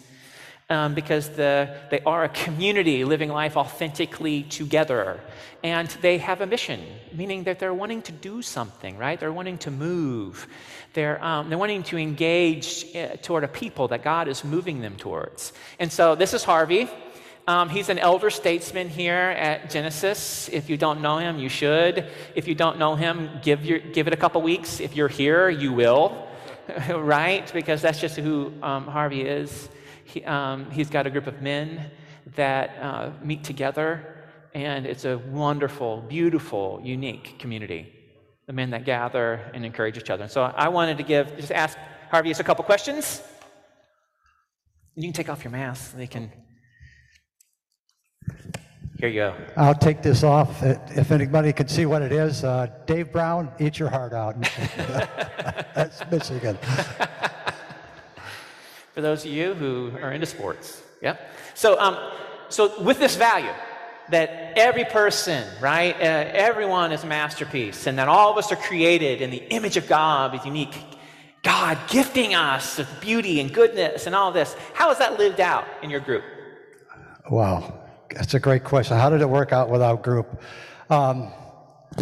[0.72, 5.20] um, because the, they are a community living life authentically together.
[5.64, 6.80] And they have a mission,
[7.14, 9.20] meaning that they're wanting to do something, right?
[9.20, 10.48] They're wanting to move.
[10.94, 14.96] They're, um, they're wanting to engage uh, toward a people that God is moving them
[14.96, 15.52] towards.
[15.78, 16.90] And so this is Harvey.
[17.48, 20.48] Um, he's an elder statesman here at Genesis.
[20.50, 22.08] If you don't know him, you should.
[22.34, 24.80] If you don't know him, give, your, give it a couple weeks.
[24.80, 26.28] If you're here, you will,
[26.90, 27.52] right?
[27.52, 29.68] Because that's just who um, Harvey is.
[30.12, 31.90] He, um, he's got a group of men
[32.36, 37.94] that uh, meet together, and it's a wonderful, beautiful, unique community.
[38.46, 40.24] The men that gather and encourage each other.
[40.24, 41.78] And so I wanted to give, just ask
[42.10, 43.22] Harvey just a couple questions.
[44.96, 45.96] You can take off your mask.
[45.96, 46.30] They can.
[49.00, 49.36] Here you go.
[49.56, 50.62] I'll take this off.
[50.62, 54.36] If anybody can see what it is, uh, Dave Brown, eat your heart out.
[55.74, 56.58] That's Michigan
[58.94, 60.82] for those of you who are into sports.
[61.02, 61.18] Yeah.
[61.54, 61.98] So, um,
[62.50, 63.52] so with this value,
[64.10, 68.58] that every person, right, uh, everyone is a masterpiece, and that all of us are
[68.58, 70.76] created in the image of God with unique
[71.44, 74.56] God gifting us with beauty and goodness and all this.
[74.74, 76.24] How is that lived out in your group?
[77.30, 77.82] Wow,
[78.14, 78.98] that's a great question.
[78.98, 80.42] How did it work out with our group?
[80.90, 81.32] Um,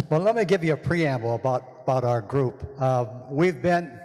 [0.08, 2.68] well, let me give you a preamble about, about our group.
[2.78, 3.99] Uh, we've been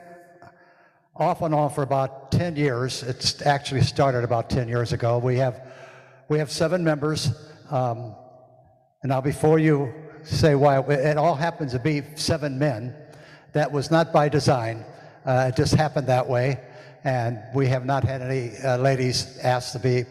[1.15, 3.03] off and on for about 10 years.
[3.03, 5.17] It's actually started about 10 years ago.
[5.17, 5.61] We have,
[6.27, 7.31] we have seven members.
[7.71, 8.15] Um,
[9.01, 9.93] and now, before you
[10.23, 12.93] say why, it all happens to be seven men.
[13.53, 14.83] That was not by design,
[15.25, 16.59] uh, it just happened that way.
[17.03, 20.05] And we have not had any uh, ladies asked to be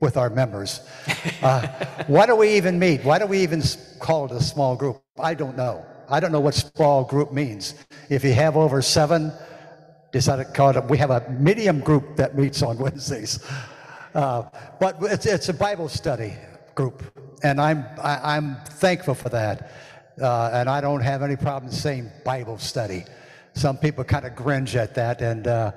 [0.00, 0.80] with our members.
[1.42, 1.66] Uh,
[2.06, 3.02] why do we even meet?
[3.02, 3.60] Why do we even
[3.98, 5.02] call it a small group?
[5.20, 5.84] I don't know.
[6.08, 7.74] I don't know what small group means.
[8.08, 9.32] If you have over seven,
[10.12, 13.44] decided to we have a medium group that meets on Wednesdays.
[14.14, 14.42] Uh,
[14.78, 16.34] but it's, it's a Bible study
[16.74, 17.02] group,
[17.42, 19.72] and I'm, I, I'm thankful for that.
[20.20, 23.04] Uh, and I don't have any problem saying Bible study.
[23.54, 25.72] Some people kind of cringe at that, and uh,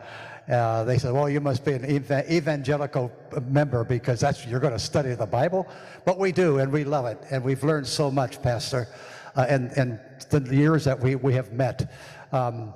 [0.51, 3.11] uh, they say, "Well, you must be an eva- evangelical
[3.47, 5.65] member because that's you're going to study the Bible."
[6.03, 8.89] But we do, and we love it, and we've learned so much, Pastor,
[9.37, 11.93] uh, and and the years that we we have met.
[12.33, 12.73] Um,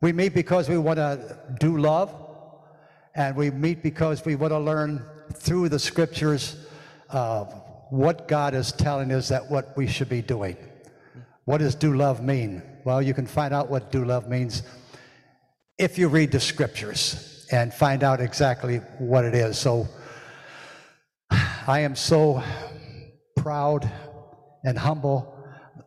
[0.00, 2.14] we meet because we want to do love,
[3.14, 6.56] and we meet because we want to learn through the Scriptures
[7.10, 7.44] uh,
[7.90, 10.56] what God is telling us that what we should be doing.
[11.44, 12.62] What does do love mean?
[12.84, 14.62] Well, you can find out what do love means
[15.78, 19.58] if you read the scriptures and find out exactly what it is.
[19.58, 19.86] So
[21.30, 22.42] I am so
[23.36, 23.90] proud
[24.64, 25.32] and humble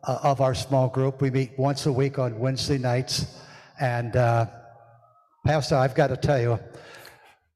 [0.04, 1.22] uh, of our small group.
[1.22, 3.26] We meet once a week on Wednesday nights.
[3.80, 4.48] And uh,
[5.46, 6.60] Pastor, I've got to tell you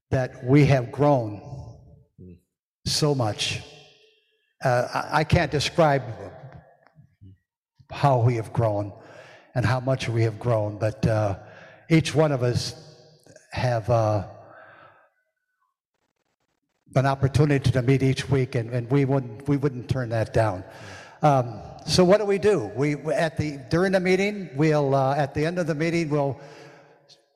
[0.10, 1.42] that we have grown
[2.86, 3.62] so much.
[4.64, 6.04] Uh, I, I can't describe
[7.92, 8.94] how we have grown
[9.54, 11.40] and how much we have grown, but uh,
[11.90, 12.96] each one of us
[13.52, 14.26] have uh,
[16.96, 20.64] an opportunity to meet each week, and, and we wouldn't we wouldn't turn that down.
[21.24, 22.70] Um, so what do we do?
[22.76, 26.38] We at the during the meeting, we'll uh, at the end of the meeting, we'll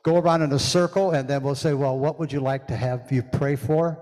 [0.03, 2.75] go around in a circle, and then we'll say, "Well, what would you like to
[2.75, 3.97] have you pray for?"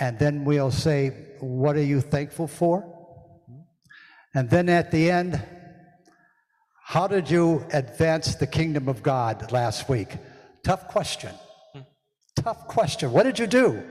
[0.00, 2.84] And then we'll say, "What are you thankful for?"
[4.34, 5.40] And then at the end,
[6.82, 10.16] how did you advance the kingdom of God last week?
[10.64, 11.32] Tough question.
[12.34, 13.12] Tough question.
[13.12, 13.84] What did you do?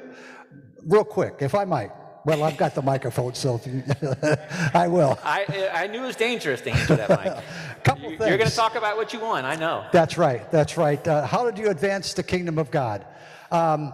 [0.85, 1.91] Real quick, if I might.
[2.25, 3.83] Well, I've got the microphone, so if you,
[4.73, 5.19] I will.
[5.23, 7.43] I, I knew it was dangerous to answer that, Mike.
[7.83, 9.85] Couple you, are going to talk about what you want, I know.
[9.91, 10.49] That's right.
[10.51, 11.07] That's right.
[11.07, 13.05] Uh, how did you advance the kingdom of God?
[13.51, 13.93] Um,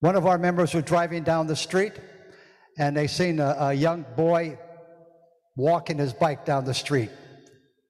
[0.00, 1.92] one of our members was driving down the street,
[2.78, 4.58] and they seen a, a young boy
[5.54, 7.10] walking his bike down the street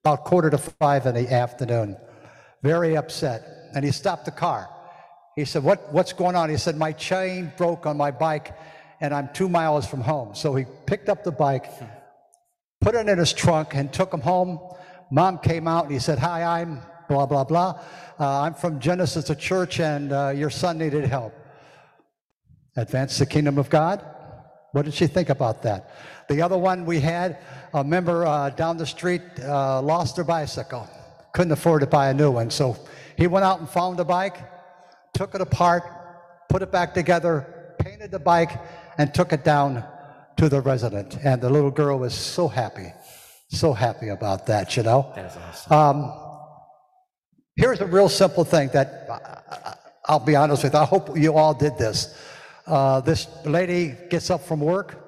[0.02, 1.96] about quarter to five in the afternoon.
[2.64, 4.68] Very upset, and he stopped the car.
[5.38, 8.56] He said, what, "What's going on?" He said, "My chain broke on my bike,
[9.00, 11.66] and I'm two miles from home." So he picked up the bike,
[12.80, 14.58] put it in his trunk, and took him home.
[15.10, 17.80] Mom came out and he said, Hi, I'm blah, blah, blah.
[18.20, 21.34] Uh, I'm from Genesis, church, and uh, your son needed help.
[22.76, 24.04] Advance the kingdom of God?
[24.72, 25.90] What did she think about that?
[26.28, 27.38] The other one we had,
[27.72, 30.86] a member uh, down the street uh, lost her bicycle,
[31.32, 32.50] couldn't afford to buy a new one.
[32.50, 32.76] So
[33.16, 34.36] he went out and found a bike,
[35.14, 35.82] took it apart,
[36.48, 38.50] put it back together, painted the bike,
[38.98, 39.84] and took it down
[40.36, 41.18] to the resident.
[41.24, 42.92] And the little girl was so happy,
[43.48, 45.12] so happy about that, you know?
[45.14, 45.72] That is awesome.
[45.72, 46.12] Um,
[47.56, 49.08] here's a real simple thing that
[50.08, 50.78] I'll be honest with you.
[50.78, 52.16] I hope you all did this.
[52.66, 55.04] Uh, this lady gets up from work.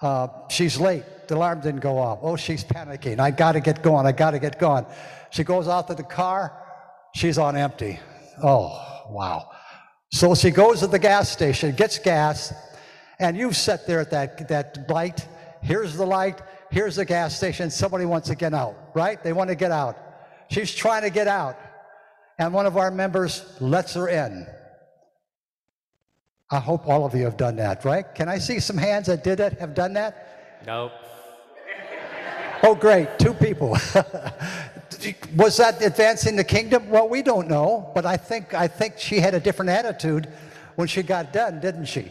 [0.00, 1.04] Uh, she's late.
[1.28, 2.20] The alarm didn't go off.
[2.22, 3.18] Oh, she's panicking.
[3.18, 4.06] I got to get going.
[4.06, 4.86] I got to get going.
[5.30, 6.52] She goes out to the car.
[7.14, 7.98] She's on empty.
[8.42, 9.50] Oh, wow.
[10.12, 12.52] So she goes to the gas station, gets gas,
[13.18, 15.26] and you sit there at that, that light.
[15.62, 16.40] Here's the light.
[16.70, 17.70] Here's the gas station.
[17.70, 19.22] Somebody wants to get out, right?
[19.22, 19.96] They want to get out.
[20.50, 21.58] She's trying to get out.
[22.38, 24.46] And one of our members lets her in.
[26.50, 28.04] I hope all of you have done that, right?
[28.14, 30.62] Can I see some hands that did that, have done that?
[30.66, 30.92] Nope.
[32.62, 33.76] Oh, great, two people.
[35.36, 36.90] Was that advancing the kingdom?
[36.90, 40.28] Well, we don't know, but I think I think she had a different attitude
[40.76, 42.10] when she got done, didn't she?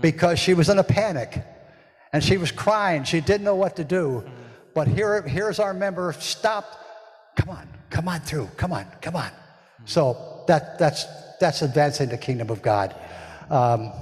[0.00, 1.42] Because she was in a panic,
[2.12, 3.04] and she was crying.
[3.04, 4.24] She didn't know what to do.
[4.74, 6.76] But here, here's our member stopped.
[7.36, 8.48] Come on, come on through.
[8.56, 9.30] Come on, come on.
[9.84, 11.06] So that that's
[11.40, 12.94] that's advancing the kingdom of God.
[13.48, 13.92] Um,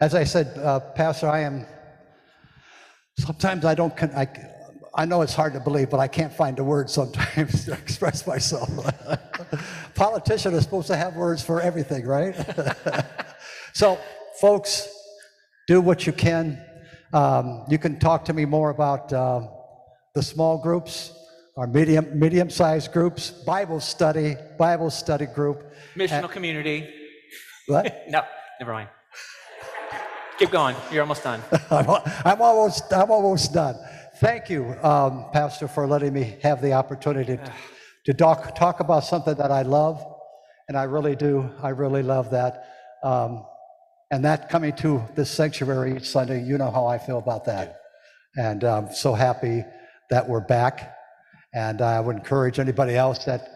[0.00, 1.66] as I said, uh, Pastor, I am.
[3.18, 3.96] Sometimes I don't.
[3.96, 4.28] Con- I,
[4.94, 8.26] I know it's hard to believe, but I can't find a word sometimes to express
[8.26, 8.68] myself.
[9.94, 12.34] Politicians are supposed to have words for everything, right?
[13.72, 13.98] so,
[14.40, 14.88] folks,
[15.68, 16.60] do what you can.
[17.12, 19.46] Um, you can talk to me more about uh,
[20.14, 21.12] the small groups,
[21.56, 25.72] our medium medium-sized groups, Bible study, Bible study group.
[25.94, 26.88] Missional community.
[27.66, 28.04] What?
[28.08, 28.22] No,
[28.58, 28.88] never mind.
[30.38, 30.74] Keep going.
[30.90, 31.42] You're almost done.
[31.70, 31.86] I'm,
[32.24, 33.76] I'm almost I'm almost done.
[34.20, 37.52] Thank you, um, Pastor, for letting me have the opportunity to,
[38.04, 40.04] to talk talk about something that I love,
[40.68, 41.50] and I really do.
[41.62, 42.66] I really love that.
[43.02, 43.46] Um,
[44.10, 47.80] and that coming to this sanctuary each Sunday, you know how I feel about that,
[48.36, 49.64] and I'm so happy
[50.10, 50.94] that we're back.
[51.54, 53.48] And I would encourage anybody else that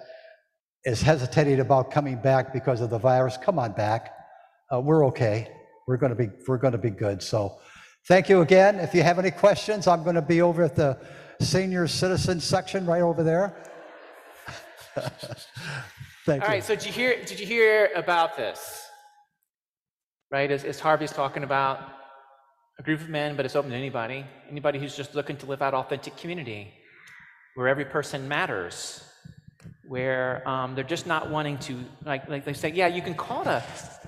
[0.86, 4.14] is hesitating about coming back because of the virus, come on back.
[4.72, 5.46] Uh, we're okay.
[5.86, 7.22] We're going to be we're going to be good.
[7.22, 7.58] So,
[8.06, 8.80] thank you again.
[8.80, 10.98] If you have any questions, I'm going to be over at the
[11.40, 13.54] senior citizen section right over there.
[16.26, 16.54] thank All you.
[16.54, 18.82] right, so did you hear, did you hear about this?
[20.30, 21.80] Right, as, as Harvey's talking about
[22.78, 25.62] a group of men, but it's open to anybody, anybody who's just looking to live
[25.62, 26.72] out authentic community,
[27.54, 29.04] where every person matters,
[29.86, 33.42] where um, they're just not wanting to, like, like they say, yeah, you can call
[33.42, 33.62] it a,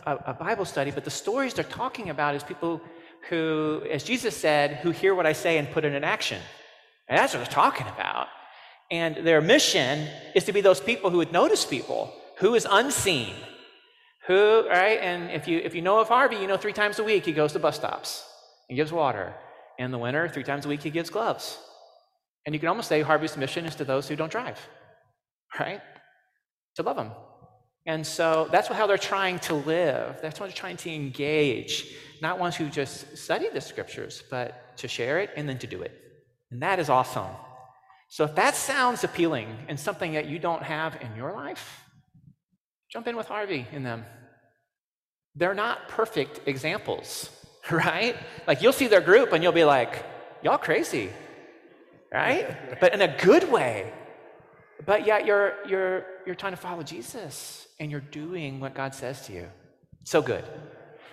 [0.04, 2.80] a, a Bible study, but the stories they're talking about is people
[3.28, 6.40] who, as Jesus said, who hear what I say and put it in action.
[7.08, 8.28] And that's what they're talking about.
[8.90, 13.34] And their mission is to be those people who would notice people, who is unseen,
[14.26, 14.98] who, right?
[15.00, 17.32] And if you if you know of Harvey, you know three times a week he
[17.32, 18.24] goes to bus stops
[18.68, 19.34] and gives water.
[19.78, 21.58] In the winter, three times a week he gives gloves.
[22.44, 24.58] And you can almost say Harvey's mission is to those who don't drive,
[25.58, 25.80] right?
[26.76, 27.10] To love them.
[27.86, 30.18] And so that's how they're trying to live.
[30.20, 31.94] That's what they're trying to engage.
[32.20, 35.82] Not ones who just study the scriptures, but to share it and then to do
[35.82, 35.92] it.
[36.50, 37.28] And that is awesome.
[38.08, 41.84] So if that sounds appealing and something that you don't have in your life,
[42.90, 44.04] jump in with Harvey and them.
[45.34, 47.30] They're not perfect examples,
[47.70, 48.16] right?
[48.46, 50.04] Like you'll see their group and you'll be like,
[50.42, 51.10] y'all crazy,
[52.12, 52.56] right?
[52.80, 53.92] but in a good way.
[54.84, 59.26] But yet you're you're you're trying to follow Jesus and you're doing what God says
[59.26, 59.48] to you.
[60.04, 60.44] So good.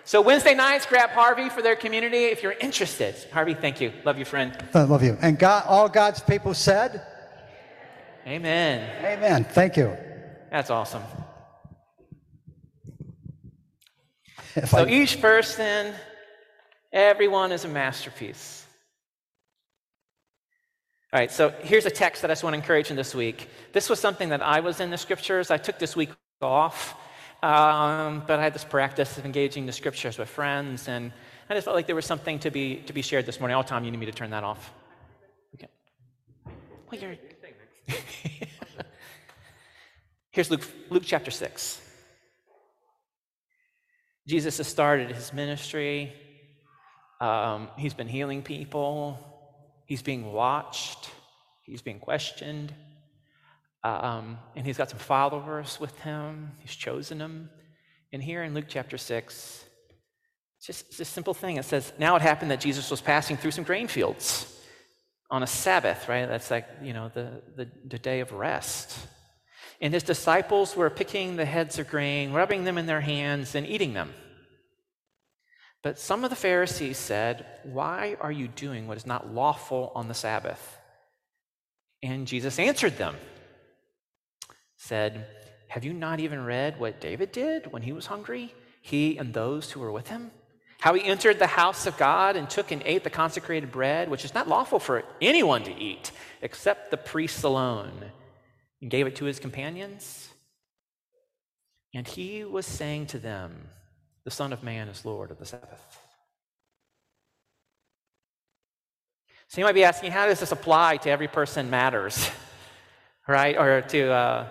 [0.06, 3.16] So Wednesday nights, grab Harvey for their community if you're interested.
[3.32, 3.94] Harvey, thank you.
[4.04, 4.56] Love you, friend.
[4.74, 5.18] I love you.
[5.22, 7.06] And God, all God's people said,
[8.28, 8.90] Amen.
[9.06, 9.46] Amen.
[9.46, 9.96] Thank you.
[10.52, 11.04] That's awesome.
[14.56, 15.94] If So I- each person,
[16.92, 18.63] everyone is a masterpiece.
[21.14, 23.48] All right, so here's a text that I just want to encourage in this week.
[23.72, 25.52] This was something that I was in the scriptures.
[25.52, 26.10] I took this week
[26.42, 26.96] off,
[27.44, 31.12] um, but I had this practice of engaging the scriptures with friends, and
[31.52, 33.56] I just felt like there was something to be to be shared this morning.
[33.56, 34.74] Oh, Tom, you need me to turn that off?
[35.54, 35.68] Okay.
[36.90, 37.16] Well, you're.
[40.32, 41.80] Here's Luke, Luke chapter 6.
[44.28, 46.12] Jesus has started his ministry.
[47.22, 49.33] Um, he's been healing people.
[49.94, 51.12] He's being watched.
[51.62, 52.74] He's being questioned.
[53.84, 56.54] Um, and he's got some followers with him.
[56.58, 57.52] He's chosen them.
[58.12, 59.66] And here in Luke chapter 6,
[60.58, 61.58] it's just it's a simple thing.
[61.58, 64.52] It says, Now it happened that Jesus was passing through some grain fields
[65.30, 66.26] on a Sabbath, right?
[66.26, 68.98] That's like, you know, the, the, the day of rest.
[69.80, 73.68] And his disciples were picking the heads of grain, rubbing them in their hands, and
[73.68, 74.12] eating them.
[75.84, 80.08] But some of the Pharisees said, Why are you doing what is not lawful on
[80.08, 80.80] the Sabbath?
[82.02, 83.16] And Jesus answered them,
[84.78, 85.28] said,
[85.68, 89.72] Have you not even read what David did when he was hungry, he and those
[89.72, 90.32] who were with him?
[90.80, 94.26] How he entered the house of God and took and ate the consecrated bread, which
[94.26, 96.12] is not lawful for anyone to eat
[96.42, 98.12] except the priests alone,
[98.82, 100.30] and gave it to his companions?
[101.94, 103.70] And he was saying to them,
[104.26, 106.00] The Son of Man is Lord of the Sabbath.
[109.50, 112.30] So you might be asking, how does this apply to every person matters?
[113.26, 113.58] Right?
[113.58, 114.48] Or to, uh,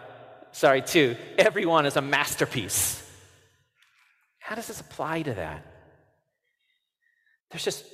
[0.53, 3.07] sorry, to everyone is a masterpiece.
[4.39, 5.67] How does this apply to that?
[7.51, 7.85] There's just,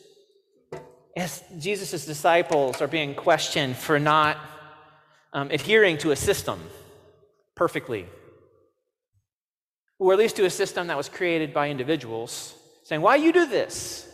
[1.17, 4.39] as Jesus' disciples are being questioned for not
[5.33, 6.61] um, adhering to a system
[7.57, 8.07] perfectly,
[9.99, 13.47] or at least to a system that was created by individuals, saying, Why you do
[13.47, 14.07] this?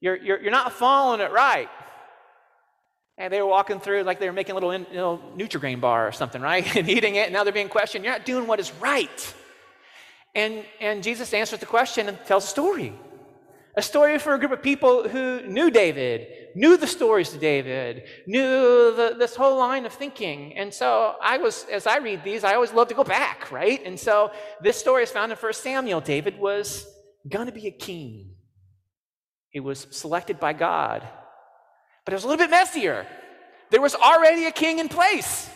[0.00, 1.68] You're, you're, you're not following it right.
[3.18, 6.08] And they were walking through like they were making a little, in, little Nutrigrain bar
[6.08, 6.64] or something, right?
[6.76, 8.04] and eating it, and now they're being questioned.
[8.04, 9.34] You're not doing what is right.
[10.34, 12.94] And, and Jesus answers the question and tells a story.
[13.74, 18.04] A story for a group of people who knew David, knew the stories of David,
[18.26, 20.56] knew the, this whole line of thinking.
[20.56, 23.80] And so I was, as I read these, I always love to go back, right?
[23.84, 24.30] And so
[24.60, 26.00] this story is found in 1 Samuel.
[26.00, 26.86] David was
[27.28, 28.34] going to be a king.
[29.50, 31.06] He was selected by God.
[32.04, 33.06] But it was a little bit messier.
[33.70, 35.48] There was already a king in place.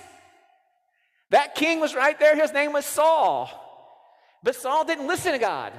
[1.30, 2.36] That king was right there.
[2.36, 3.50] His name was Saul.
[4.42, 5.72] But Saul didn't listen to God.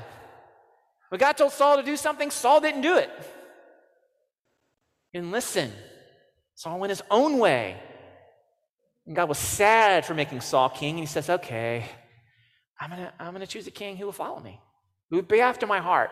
[1.09, 3.09] When God told Saul to do something, Saul didn't do it.
[5.15, 5.71] Didn't listen.
[6.55, 7.77] Saul went his own way.
[9.07, 11.85] And God was sad for making Saul king, and he says, Okay,
[12.77, 14.59] I'm gonna, I'm gonna choose a king who will follow me,
[15.09, 16.09] who would be after my heart.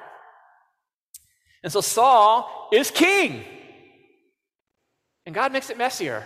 [1.63, 3.43] And so Saul is king.
[5.25, 6.23] And God makes it messier.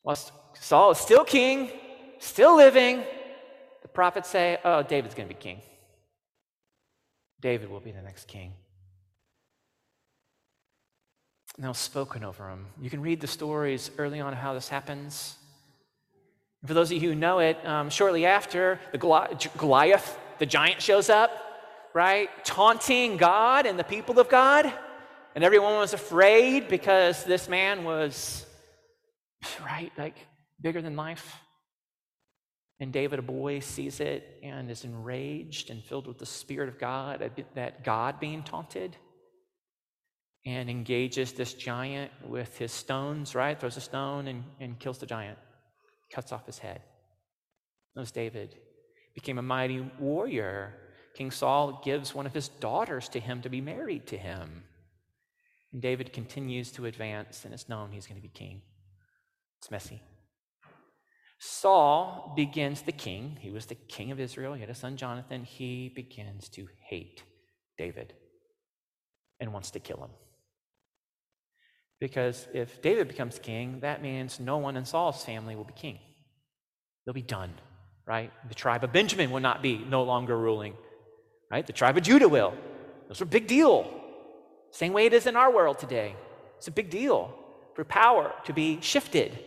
[0.00, 0.16] While
[0.54, 1.70] Saul is still king,
[2.18, 3.04] still living,
[3.82, 5.60] the prophets say, oh, David's to be king.
[7.42, 8.54] David will be the next king.
[11.58, 12.66] Now spoken over him.
[12.80, 15.36] You can read the stories early on of how this happens.
[16.60, 20.82] And for those of you who know it, um, shortly after, the Goliath, the giant,
[20.82, 21.30] shows up,
[21.94, 22.28] right?
[22.44, 24.70] Taunting God and the people of God.
[25.34, 28.44] And everyone was afraid because this man was,
[29.64, 30.16] right, like
[30.60, 31.36] bigger than life.
[32.80, 36.78] And David, a boy, sees it and is enraged and filled with the Spirit of
[36.78, 38.94] God, that God being taunted,
[40.46, 43.58] and engages this giant with his stones, right?
[43.58, 45.38] Throws a stone and, and kills the giant,
[46.12, 46.80] cuts off his head.
[47.96, 48.56] Knows David.
[49.14, 50.74] Became a mighty warrior.
[51.16, 54.62] King Saul gives one of his daughters to him to be married to him.
[55.72, 58.62] And David continues to advance, and it's known he's going to be king.
[59.58, 60.00] It's messy.
[61.40, 63.36] Saul begins the king.
[63.40, 64.54] He was the king of Israel.
[64.54, 65.42] He had a son, Jonathan.
[65.42, 67.24] He begins to hate
[67.76, 68.14] David
[69.40, 70.10] and wants to kill him.
[72.00, 75.98] Because if David becomes king, that means no one in Saul's family will be king.
[77.04, 77.54] They'll be done,
[78.06, 78.30] right?
[78.48, 80.74] The tribe of Benjamin will not be no longer ruling,
[81.50, 81.66] right?
[81.66, 82.54] The tribe of Judah will.
[83.08, 83.90] Those are a big deal.
[84.72, 86.14] Same way it is in our world today.
[86.58, 87.34] It's a big deal
[87.74, 89.38] for power to be shifted.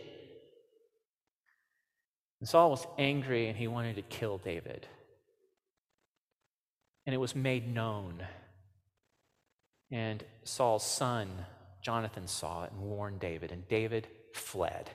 [2.40, 4.86] And Saul was angry and he wanted to kill David.
[7.06, 8.22] And it was made known.
[9.90, 11.28] And Saul's son,
[11.82, 13.52] Jonathan, saw it and warned David.
[13.52, 14.90] And David fled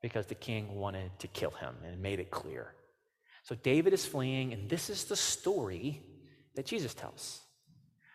[0.00, 2.74] because the king wanted to kill him and made it clear.
[3.42, 6.02] So David is fleeing, and this is the story
[6.56, 7.40] that Jesus tells.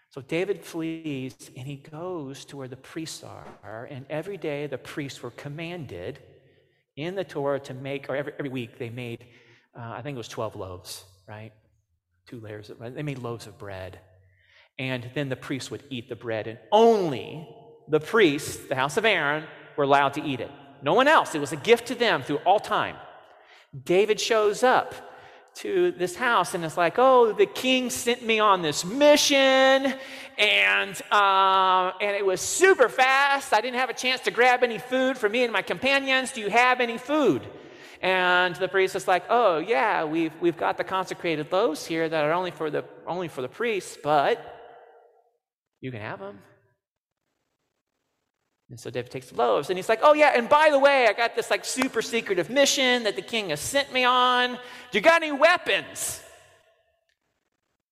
[0.09, 4.77] So David flees and he goes to where the priests are, and every day the
[4.77, 6.19] priests were commanded
[6.97, 9.25] in the Torah to make, or every, every week they made,
[9.77, 11.53] uh, I think it was 12 loaves, right?
[12.27, 13.99] Two layers of, they made loaves of bread.
[14.77, 17.47] And then the priests would eat the bread, and only
[17.87, 19.43] the priests, the house of Aaron,
[19.75, 20.51] were allowed to eat it.
[20.81, 21.35] No one else.
[21.35, 22.95] It was a gift to them through all time.
[23.83, 24.93] David shows up
[25.53, 29.93] to this house and it's like, oh, the king sent me on this mission
[30.37, 33.53] and, uh, and it was super fast.
[33.53, 36.31] I didn't have a chance to grab any food for me and my companions.
[36.31, 37.45] Do you have any food?
[38.01, 42.23] And the priest is like, oh, yeah, we've, we've got the consecrated loaves here that
[42.23, 44.57] are only for the, only for the priests, but
[45.81, 46.39] you can have them.
[48.71, 51.05] And so David takes the loaves and he's like, Oh, yeah, and by the way,
[51.05, 54.53] I got this like super secretive mission that the king has sent me on.
[54.53, 56.21] Do you got any weapons?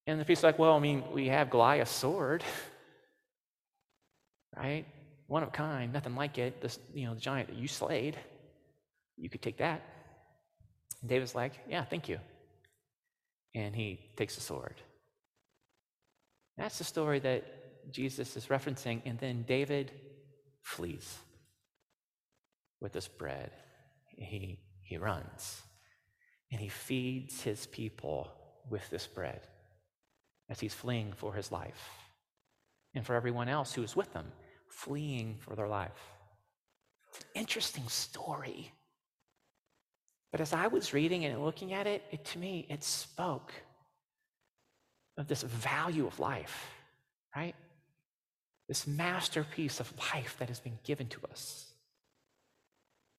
[0.07, 2.45] And the priest's like, Well, I mean, we have Goliath's sword,
[4.55, 4.86] right?
[5.27, 6.61] One of a kind, nothing like it.
[6.61, 8.17] This, you know, the giant that you slayed.
[9.17, 9.84] You could take that.
[11.01, 12.19] And David's like, Yeah, thank you.
[13.53, 14.75] And he takes the sword.
[16.57, 19.01] That's the story that Jesus is referencing.
[19.05, 19.91] And then David
[20.62, 21.18] flees
[22.80, 23.51] with this bread.
[24.18, 25.62] He, he runs
[26.51, 28.32] and he feeds his people
[28.70, 29.41] with this bread
[30.49, 31.89] as he's fleeing for his life
[32.95, 34.26] and for everyone else who is with him,
[34.68, 35.91] fleeing for their life.
[37.10, 38.72] It's an interesting story.
[40.32, 43.53] But as I was reading and looking at it, it to me, it spoke
[45.18, 46.72] of this value of life,
[47.36, 47.55] right?
[48.70, 51.65] This masterpiece of life that has been given to us.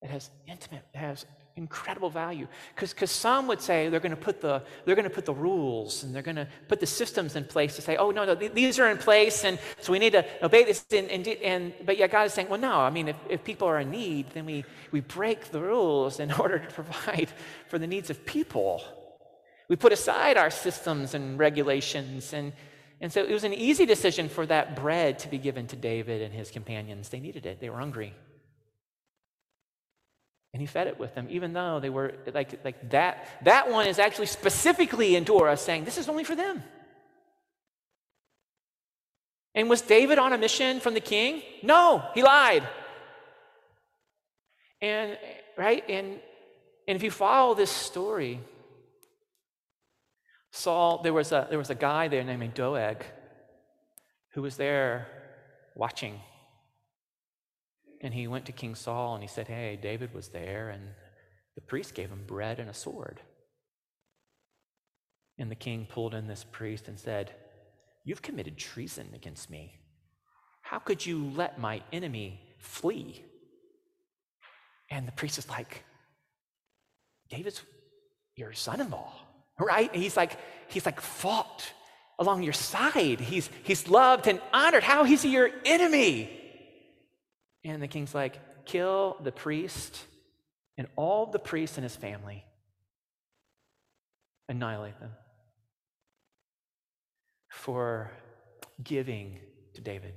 [0.01, 1.27] It has intimate, it has
[1.57, 2.47] incredible value.
[2.75, 6.05] Because some would say they're going to put the they're going to put the rules
[6.05, 8.79] and they're going to put the systems in place to say, oh no, no, these
[8.79, 10.87] are in place, and so we need to obey this.
[10.93, 12.75] And, and, and but yeah, God is saying, well, no.
[12.75, 16.33] I mean, if, if people are in need, then we we break the rules in
[16.43, 17.29] order to provide
[17.69, 18.83] for the needs of people.
[19.69, 22.53] We put aside our systems and regulations and
[23.01, 26.21] and so it was an easy decision for that bread to be given to David
[26.21, 27.09] and his companions.
[27.09, 28.15] They needed it, they were hungry.
[30.53, 33.29] And he fed it with them, even though they were like, like that.
[33.45, 36.65] That one is actually specifically in Torah saying, This is only for them.
[39.55, 41.43] And was David on a mission from the king?
[41.63, 42.69] No, he lied.
[44.83, 45.17] And
[45.57, 46.19] right, and
[46.89, 48.41] and if you follow this story,
[50.51, 53.05] Saul, there was a, there was a guy there named Doeg
[54.35, 55.07] who was there
[55.75, 56.21] watching.
[58.01, 60.83] And he went to King Saul and he said, Hey, David was there, and
[61.55, 63.21] the priest gave him bread and a sword.
[65.39, 67.35] And the king pulled in this priest and said,
[68.05, 69.79] You've committed treason against me.
[70.63, 73.25] How could you let my enemy flee?
[74.91, 75.85] And the priest is like,
[77.29, 77.63] David's
[78.37, 79.13] your son-in-law,
[79.61, 79.93] right?
[79.93, 80.39] And he's like,
[80.69, 81.65] he's like fought
[82.19, 83.21] along your side.
[83.21, 84.83] He's he's loved and honored.
[84.83, 86.31] How is he your enemy?
[87.65, 90.03] And the king's like, kill the priest
[90.79, 92.45] and all the priests and his family.
[94.49, 95.13] Annihilate them
[97.51, 98.11] for
[98.83, 99.39] giving
[99.75, 100.15] to David.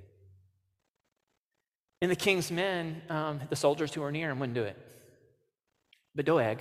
[2.01, 4.77] And the king's men, um, the soldiers who were near him, wouldn't do it.
[6.15, 6.59] But Doeg,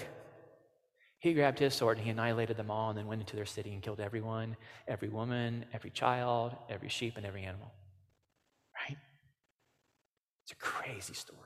[1.23, 3.73] he grabbed his sword and he annihilated them all and then went into their city
[3.73, 4.57] and killed everyone,
[4.89, 7.71] every woman, every child, every sheep, and every animal.
[8.77, 8.99] Right?
[10.43, 11.39] It's a crazy story.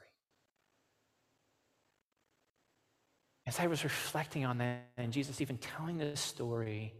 [3.47, 6.95] As I was reflecting on that, and Jesus even telling this story,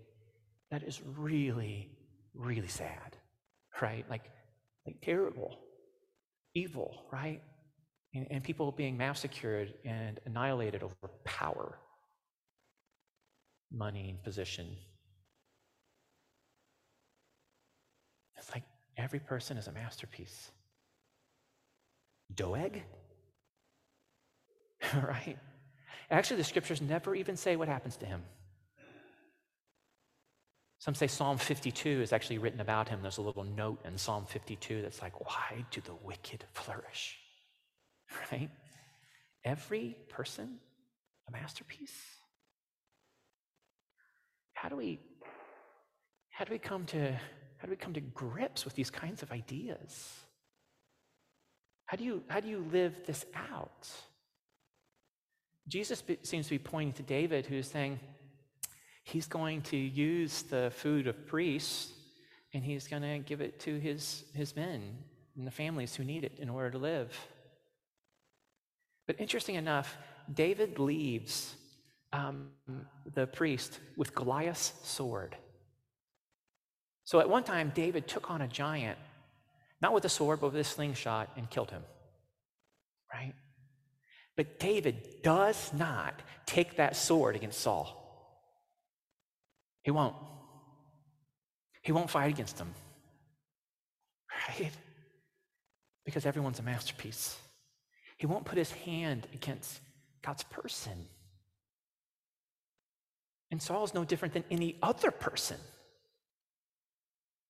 [0.71, 1.89] that is really,
[2.35, 3.17] really sad,
[3.81, 4.05] right?
[4.11, 4.31] Like,
[4.85, 5.59] like terrible,
[6.53, 7.41] evil, right?
[8.15, 11.79] And, and people being massacred and annihilated over power,
[13.73, 14.67] money, and position.
[18.37, 18.65] It's like
[18.97, 20.51] every person is a masterpiece.
[22.35, 22.83] Doeg?
[24.95, 25.39] right?
[26.11, 28.23] Actually, the scriptures never even say what happens to him.
[30.79, 33.01] Some say Psalm 52 is actually written about him.
[33.03, 37.19] There's a little note in Psalm 52 that's like, Why do the wicked flourish?
[38.31, 38.51] Right?
[39.45, 40.59] Every person
[41.29, 42.16] a masterpiece.
[44.57, 44.99] How do we
[46.31, 49.31] how do we come to how do we come to grips with these kinds of
[49.31, 50.21] ideas?
[51.87, 53.89] How do you how do you live this out?
[55.69, 57.99] Jesus seems to be pointing to David, who's saying
[59.05, 61.93] he's going to use the food of priests
[62.53, 64.83] and he's going to give it to his, his men
[65.37, 67.17] and the families who need it in order to live.
[69.07, 69.97] But interesting enough,
[70.33, 71.55] David leaves
[72.17, 72.49] um,
[73.15, 75.37] the priest with Goliath's sword.
[77.05, 78.99] So at one time, David took on a giant,
[79.81, 81.83] not with a sword, but with a slingshot, and killed him.
[83.13, 83.35] Right?
[84.37, 86.15] But David does not
[86.47, 88.03] take that sword against Saul.
[89.83, 90.17] He won't.
[91.83, 92.75] He won't fight against him.
[94.49, 94.73] Right?
[96.05, 97.39] Because everyone's a masterpiece.
[98.19, 99.81] He won't put his hand against
[100.23, 101.07] God's person.
[103.51, 105.57] And Saul is no different than any other person.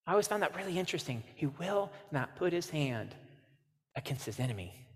[0.05, 1.23] I always found that really interesting.
[1.35, 3.15] He will not put his hand
[3.95, 4.87] against his enemy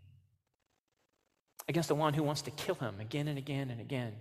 [1.68, 4.14] against the one who wants to kill him again and again and again.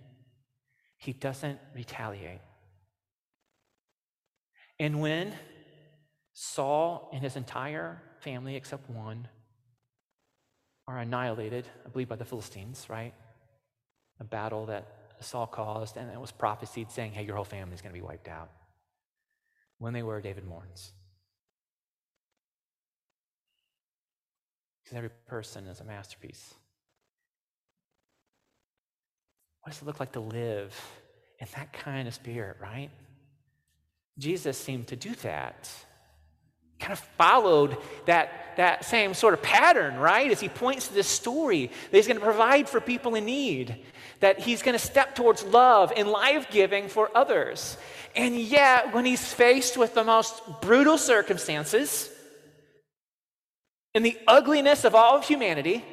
[0.98, 2.40] He doesn't retaliate.
[4.78, 5.34] And when
[6.32, 9.28] Saul and his entire family, except one,
[10.86, 13.14] are annihilated, I believe by the Philistines, right?
[14.20, 14.86] A battle that
[15.24, 18.04] Saul caused, and it was prophesied saying, hey, your whole family is going to be
[18.04, 18.50] wiped out.
[19.78, 20.92] When they were, David mourns.
[24.82, 26.54] Because every person is a masterpiece.
[29.62, 30.74] What does it look like to live
[31.38, 32.90] in that kind of spirit, right?
[34.18, 35.70] Jesus seemed to do that.
[36.78, 40.30] Kind of followed that, that same sort of pattern, right?
[40.30, 43.84] As he points to this story that he's going to provide for people in need,
[44.20, 47.76] that he's going to step towards love and life giving for others.
[48.14, 52.10] And yet, when he's faced with the most brutal circumstances
[53.94, 55.84] and the ugliness of all of humanity,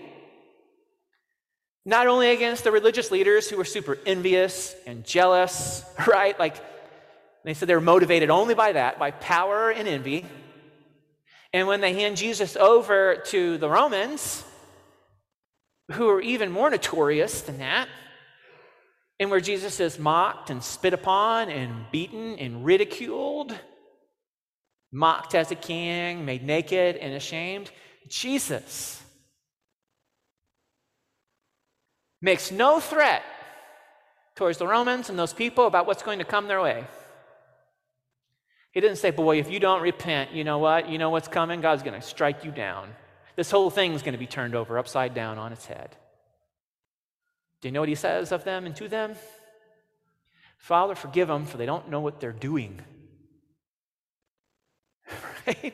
[1.85, 6.37] not only against the religious leaders who were super envious and jealous, right?
[6.37, 6.55] Like
[7.45, 10.25] they said they were motivated only by that, by power and envy.
[11.53, 14.43] And when they hand Jesus over to the Romans,
[15.93, 17.87] who are even more notorious than that,
[19.19, 23.57] and where Jesus is mocked and spit upon and beaten and ridiculed,
[24.91, 27.71] mocked as a king, made naked and ashamed,
[28.07, 29.01] Jesus
[32.21, 33.23] makes no threat
[34.35, 36.85] towards the Romans and those people about what's going to come their way.
[38.71, 40.87] He didn't say, Boy, if you don't repent, you know what?
[40.89, 41.61] You know what's coming?
[41.61, 42.89] God's going to strike you down.
[43.35, 45.95] This whole thing is going to be turned over upside down on its head.
[47.61, 49.15] Do you know what he says of them and to them?
[50.57, 52.81] Father, forgive them, for they don't know what they're doing.
[55.47, 55.73] right?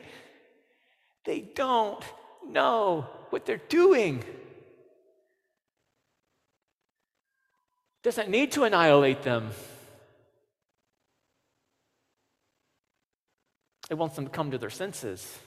[1.24, 2.04] They don't
[2.46, 4.22] know what they're doing.
[8.04, 9.50] doesn't need to annihilate them.
[13.90, 15.38] It wants them to come to their senses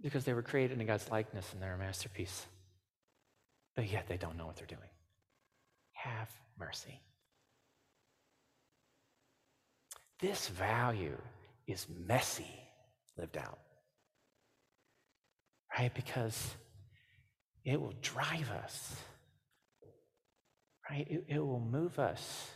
[0.00, 2.46] because they were created in God's likeness and they're a masterpiece.
[3.76, 4.80] But yet they don't know what they're doing.
[5.92, 7.00] Have mercy.
[10.18, 11.18] This value
[11.66, 12.50] is messy
[13.18, 13.58] lived out.
[15.78, 15.92] Right?
[15.92, 16.54] Because
[17.64, 18.96] it will drive us.
[20.90, 21.06] Right?
[21.10, 22.50] It, it will move us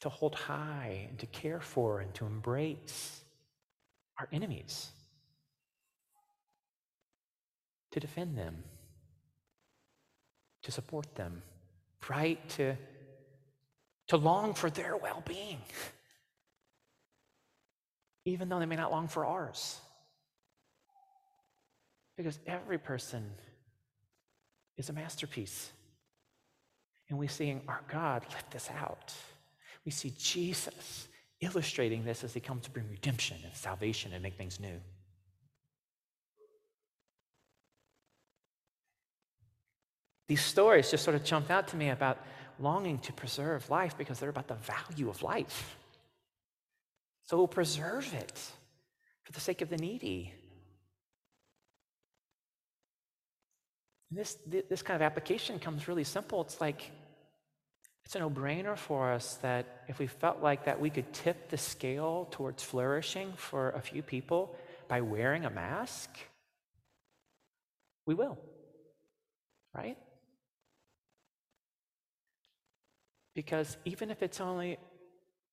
[0.00, 3.22] to hold high and to care for and to embrace
[4.18, 4.90] our enemies,
[7.90, 8.62] to defend them,
[10.64, 11.42] to support them,
[12.08, 12.46] right?
[12.50, 12.76] To,
[14.08, 15.58] to long for their well being,
[18.24, 19.78] even though they may not long for ours.
[22.16, 23.24] Because every person
[24.76, 25.70] is a masterpiece.
[27.08, 29.12] And we see our God live this out.
[29.84, 31.08] We see Jesus
[31.40, 34.80] illustrating this as he comes to bring redemption and salvation and make things new.
[40.28, 42.18] These stories just sort of jumped out to me about
[42.58, 45.76] longing to preserve life because they're about the value of life.
[47.24, 48.38] So we'll preserve it
[49.22, 50.32] for the sake of the needy.
[54.10, 56.40] And this, this kind of application comes really simple.
[56.42, 56.90] It's like
[58.04, 61.48] it's a no brainer for us that if we felt like that we could tip
[61.48, 64.54] the scale towards flourishing for a few people
[64.88, 66.10] by wearing a mask,
[68.06, 68.38] we will.
[69.74, 69.96] Right?
[73.34, 74.78] Because even if it's only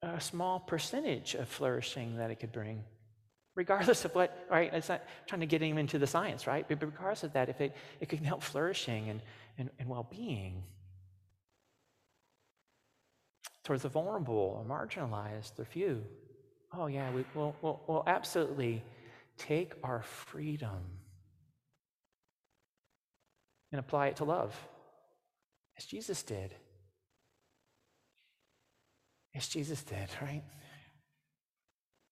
[0.02, 2.84] a small percentage of flourishing that it could bring,
[3.56, 4.74] regardless of what, right?
[4.74, 6.66] It's not trying to get him into the science, right?
[6.68, 9.22] But regardless of that, if it, it can help flourishing and,
[9.58, 10.64] and, and well being
[13.64, 16.04] towards the vulnerable or marginalized, the few,
[16.74, 18.84] oh, yeah, we, will we'll, we'll absolutely
[19.38, 20.80] take our freedom
[23.72, 24.56] and apply it to love,
[25.78, 26.54] as Jesus did.
[29.34, 30.44] As Jesus did, right?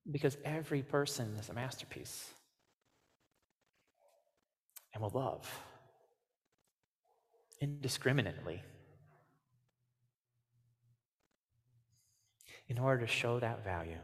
[0.10, 2.30] Because every person is a masterpiece
[4.94, 5.64] and will love
[7.62, 8.64] indiscriminately
[12.70, 13.98] in order to show that value.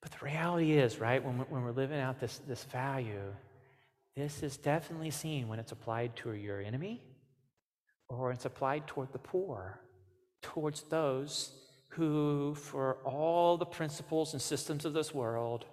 [0.00, 3.34] But the reality is, right, when we're, when we're living out this, this value,
[4.14, 7.02] this is definitely seen when it's applied to your enemy
[8.08, 9.80] or it's applied toward the poor,
[10.42, 11.52] towards those
[11.88, 15.64] who, for all the principles and systems of this world,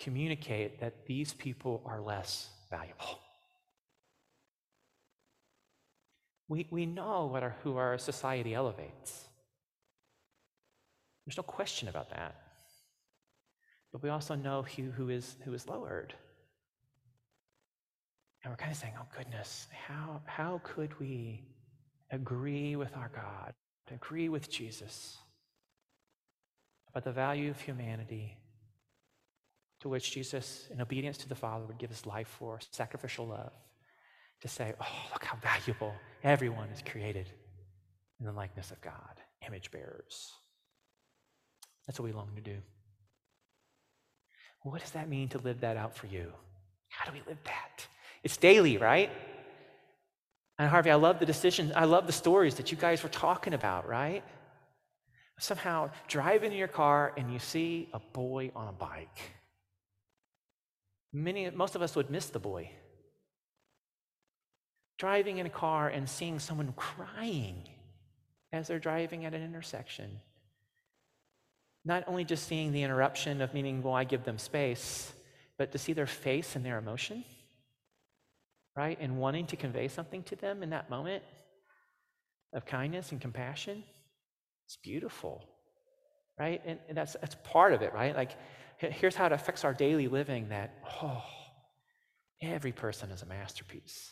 [0.00, 3.18] communicate that these people are less valuable.
[6.48, 9.28] We, we know what our, who our society elevates.
[11.24, 12.34] There's no question about that.
[13.92, 16.14] But we also know who, who, is, who is lowered.
[18.42, 21.44] And we're kind of saying, oh, goodness, how, how could we
[22.10, 23.54] agree with our God,
[23.92, 25.16] agree with Jesus
[26.88, 28.36] about the value of humanity
[29.80, 33.52] to which Jesus, in obedience to the Father, would give his life for sacrificial love?
[34.40, 35.94] To say, oh, look how valuable
[36.24, 37.28] everyone is created
[38.18, 40.32] in the likeness of God, image bearers.
[41.86, 42.56] That's what we long to do.
[44.62, 46.32] What does that mean to live that out for you?
[46.88, 47.86] How do we live that?
[48.22, 49.10] It's daily, right?
[50.58, 53.54] And Harvey, I love the decisions, I love the stories that you guys were talking
[53.54, 54.22] about, right?
[55.38, 59.18] Somehow drive into your car and you see a boy on a bike.
[61.12, 62.70] Many, most of us would miss the boy.
[64.98, 67.68] Driving in a car and seeing someone crying
[68.52, 70.20] as they're driving at an intersection.
[71.84, 75.12] Not only just seeing the interruption of meaning, well, I give them space,
[75.58, 77.24] but to see their face and their emotion
[78.76, 78.98] right?
[79.00, 81.22] And wanting to convey something to them in that moment
[82.54, 83.82] of kindness and compassion.
[84.66, 85.44] It's beautiful,
[86.38, 86.60] right?
[86.64, 88.14] And, and that's, that's part of it, right?
[88.14, 88.32] Like,
[88.78, 91.22] here's how it affects our daily living that, oh,
[92.40, 94.10] every person is a masterpiece.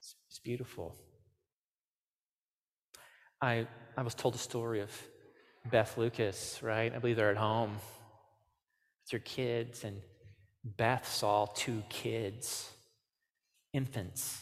[0.00, 0.96] It's, it's beautiful.
[3.40, 3.66] I,
[3.96, 4.90] I was told a story of
[5.70, 6.92] Beth Lucas, right?
[6.94, 7.72] I believe they're at home.
[7.72, 10.00] with your kids, and
[10.64, 12.70] Beth saw two kids
[13.72, 14.38] infants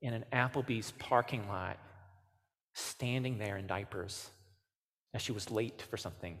[0.00, 1.78] in an Applebee's parking lot
[2.74, 4.30] standing there in diapers
[5.14, 6.38] as she was late for something.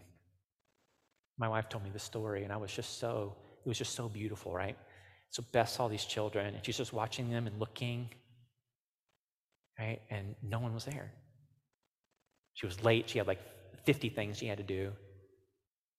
[1.38, 3.34] My wife told me the story, and I was just so,
[3.64, 4.76] it was just so beautiful, right?
[5.30, 8.10] So Beth saw these children, and she's just watching them and looking,
[9.78, 10.00] right?
[10.10, 11.10] And no one was there.
[12.54, 13.08] She was late.
[13.08, 13.40] She had like
[13.84, 14.92] 50 things she had to do.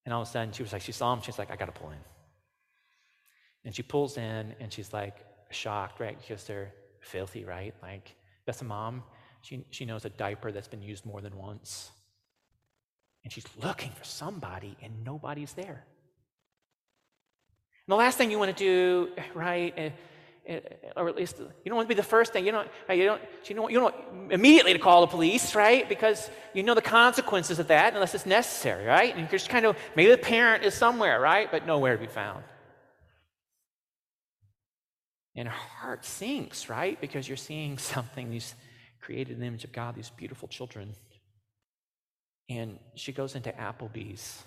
[0.05, 1.21] And all of a sudden, she was like, she saw him.
[1.21, 1.97] She's like, I got to pull in.
[3.65, 5.15] And she pulls in and she's like
[5.53, 6.17] shocked, right?
[6.19, 7.73] Because they're filthy, right?
[7.81, 8.15] Like,
[8.45, 9.03] that's a mom.
[9.41, 11.91] She, she knows a diaper that's been used more than once.
[13.23, 15.85] And she's looking for somebody, and nobody's there.
[17.85, 19.89] And the last thing you want to do, right, eh,
[20.47, 20.59] eh,
[20.95, 22.45] or at least you don't want to be the first thing.
[22.45, 23.95] You don't, you don't, you don't, you don't
[24.31, 25.87] immediately to call the police, right?
[25.87, 29.11] Because you know the consequences of that unless it's necessary, right?
[29.11, 32.07] And you're just kind of maybe the parent is somewhere, right, but nowhere to be
[32.07, 32.43] found.
[35.35, 36.99] And heart sinks, right?
[36.99, 38.55] Because you're seeing something, these
[39.01, 40.93] created in the image of God, these beautiful children.
[42.49, 44.43] And she goes into Applebee's.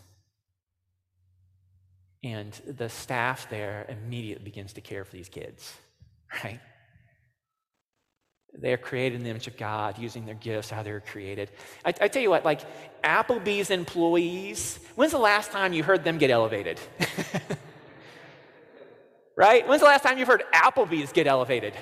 [2.24, 5.74] And the staff there immediately begins to care for these kids,
[6.44, 6.60] right?
[8.58, 11.50] They're created in the image of God, using their gifts, how they're created.
[11.84, 12.62] I, I tell you what, like
[13.02, 16.80] Applebee's employees, when's the last time you heard them get elevated?
[19.36, 19.66] right?
[19.68, 21.74] When's the last time you've heard Applebee's get elevated?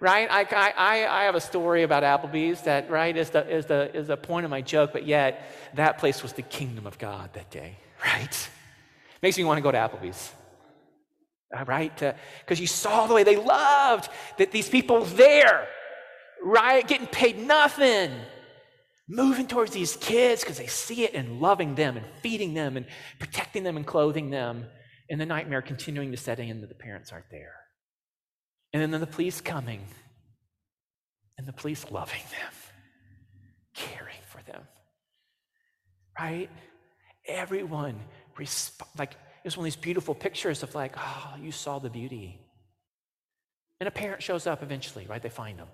[0.00, 0.28] right?
[0.30, 0.42] I,
[0.76, 4.16] I, I have a story about Applebee's that, right, is the, is, the, is the
[4.16, 5.42] point of my joke, but yet
[5.74, 8.48] that place was the kingdom of God that day, right?
[9.22, 10.32] Makes me want to go to Applebee's.
[11.66, 11.96] right?
[11.96, 15.66] Because uh, you saw the way they loved that these people there,
[16.42, 18.12] right, getting paid nothing,
[19.08, 22.86] moving towards these kids because they see it and loving them and feeding them and
[23.18, 24.66] protecting them and clothing them.
[25.10, 27.54] And the nightmare continuing to set in that the parents aren't there.
[28.72, 29.80] And then the police coming,
[31.38, 32.52] and the police loving them,
[33.74, 34.62] caring for them.
[36.18, 36.50] Right?
[37.26, 38.00] Everyone,
[38.38, 41.88] resp- like, it was one of these beautiful pictures of, like, oh, you saw the
[41.88, 42.40] beauty.
[43.80, 45.22] And a parent shows up eventually, right?
[45.22, 45.68] They find them.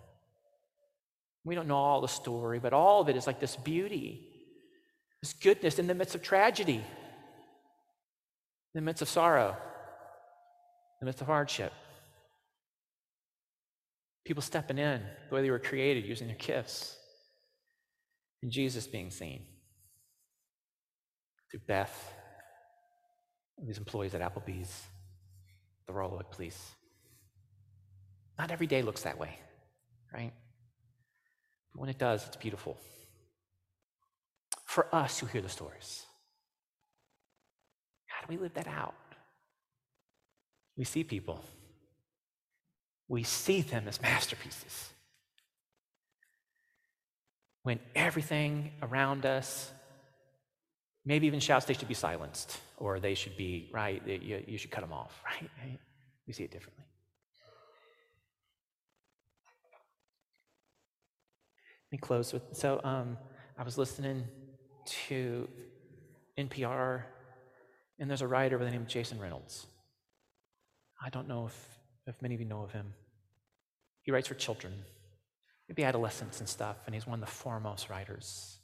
[1.44, 4.28] We don't know all the story, but all of it is like this beauty,
[5.22, 6.84] this goodness in the midst of tragedy,
[8.74, 9.56] in the midst of sorrow, in
[11.00, 11.72] the midst of hardship.
[14.24, 16.96] People stepping in the way they were created, using their gifts.
[18.42, 19.44] And Jesus being seen
[21.50, 22.12] through Beth,
[23.64, 24.82] these employees at Applebee's,
[25.86, 26.74] the Oak Police.
[28.38, 29.38] Not every day looks that way,
[30.12, 30.32] right?
[31.72, 32.76] But when it does, it's beautiful.
[34.64, 36.04] For us who hear the stories,
[38.26, 38.94] do we live that out?
[40.76, 41.44] We see people
[43.08, 44.90] we see them as masterpieces.
[47.62, 49.72] When everything around us,
[51.04, 54.70] maybe even shouts they should be silenced or they should be, right, you, you should
[54.70, 55.78] cut them off, right?
[56.26, 56.84] We see it differently.
[61.86, 63.16] Let me close with so um,
[63.56, 64.24] I was listening
[65.08, 65.48] to
[66.36, 67.02] NPR,
[67.98, 69.66] and there's a writer by the name of Jason Reynolds.
[71.02, 71.74] I don't know if
[72.06, 72.92] if many of you know of him.
[74.02, 74.72] He writes for children,
[75.68, 78.58] maybe adolescents and stuff, and he's one of the foremost writers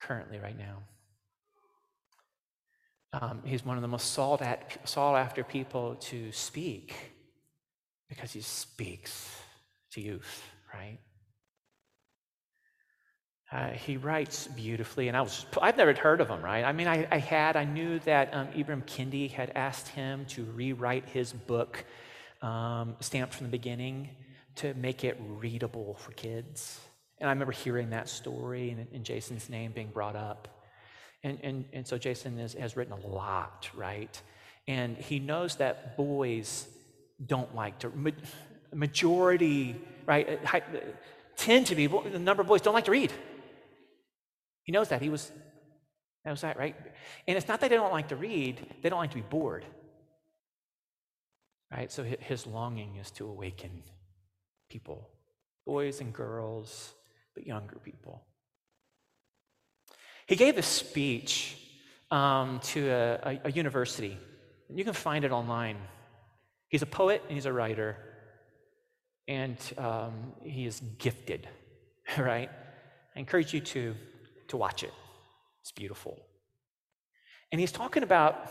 [0.00, 0.78] currently right now.
[3.12, 6.94] Um, he's one of the most sought, at, sought after people to speak
[8.08, 9.38] because he speaks
[9.92, 10.42] to youth,
[10.72, 10.98] right?
[13.52, 16.64] Uh, he writes beautifully, and I was, I've never heard of him, right?
[16.64, 20.44] I mean, I, I had, I knew that um, Ibram Kendi had asked him to
[20.44, 21.84] rewrite his book
[22.42, 24.10] um, stamped from the beginning
[24.56, 26.80] to make it readable for kids.
[27.18, 30.48] And I remember hearing that story and, and Jason's name being brought up.
[31.22, 34.20] And, and, and so Jason is, has written a lot, right?
[34.66, 36.66] And he knows that boys
[37.24, 37.92] don't like to,
[38.72, 39.76] majority,
[40.06, 40.60] right, uh,
[41.36, 43.12] tend to be, the number of boys don't like to read.
[44.64, 45.00] He knows that.
[45.00, 45.30] He was,
[46.24, 46.74] that was that, right?
[47.28, 49.64] And it's not that they don't like to read, they don't like to be bored.
[51.70, 51.90] Right?
[51.90, 53.82] So his longing is to awaken
[54.68, 55.08] people,
[55.66, 56.92] boys and girls,
[57.34, 58.22] but younger people.
[60.26, 61.56] He gave a speech
[62.10, 64.16] um, to a, a, university.
[64.72, 65.76] You can find it online.
[66.68, 67.96] He's a poet and he's a writer,
[69.26, 71.48] and um, he is gifted,
[72.18, 72.50] right?
[73.14, 73.94] I encourage you to,
[74.48, 74.92] to watch it.
[75.62, 76.18] It's beautiful.
[77.52, 78.50] And he's talking about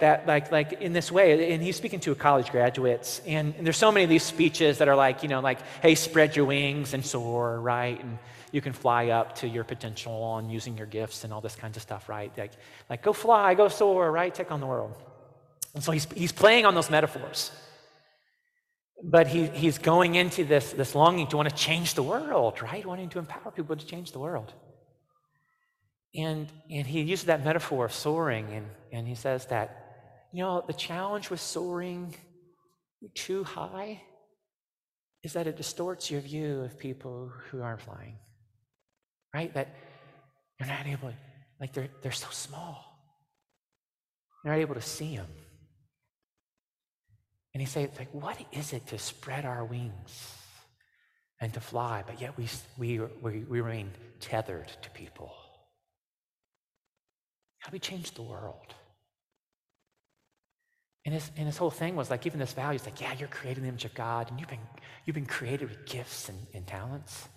[0.00, 3.76] that like like in this way and he's speaking to college graduates and, and, there's
[3.76, 6.94] so many of these speeches that are like you know like hey spread your wings
[6.94, 8.02] and soar right?
[8.02, 8.18] And
[8.52, 11.76] you can fly up to your potential on using your gifts and all this kinds
[11.76, 12.30] of stuff right?
[12.36, 12.52] Like
[12.90, 14.34] like go fly go soar right?
[14.34, 14.94] Take on the world.
[15.74, 17.50] And so he's, he's playing on those metaphors.
[19.02, 22.84] But he, he's going into this, this longing to want to change the world right?
[22.84, 24.52] Wanting to empower people to change the world
[26.16, 30.64] and, and he uses that metaphor of soaring and, and he says that You know,
[30.66, 32.14] the challenge with soaring
[33.14, 34.02] too high
[35.22, 38.16] is that it distorts your view of people who aren't flying,
[39.34, 39.52] right?
[39.54, 39.68] That
[40.58, 41.12] you're not able,
[41.60, 42.98] like they're, they're so small.
[44.44, 45.26] You're not able to see them.
[47.52, 50.34] And he says, like, what is it to spread our wings
[51.40, 52.46] and to fly, but yet we,
[52.78, 53.90] we, we, we remain
[54.20, 55.32] tethered to people?
[57.66, 58.74] How do we change the world?
[61.04, 63.26] And his, and his whole thing was like, even this value, it's like, yeah, you're
[63.26, 64.60] created in the image of God, and you've been,
[65.04, 67.28] you've been created with gifts and, and talents.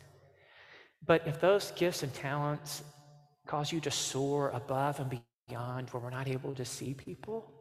[1.04, 2.84] But if those gifts and talents
[3.48, 7.52] cause you to soar above and beyond where we're not able to see people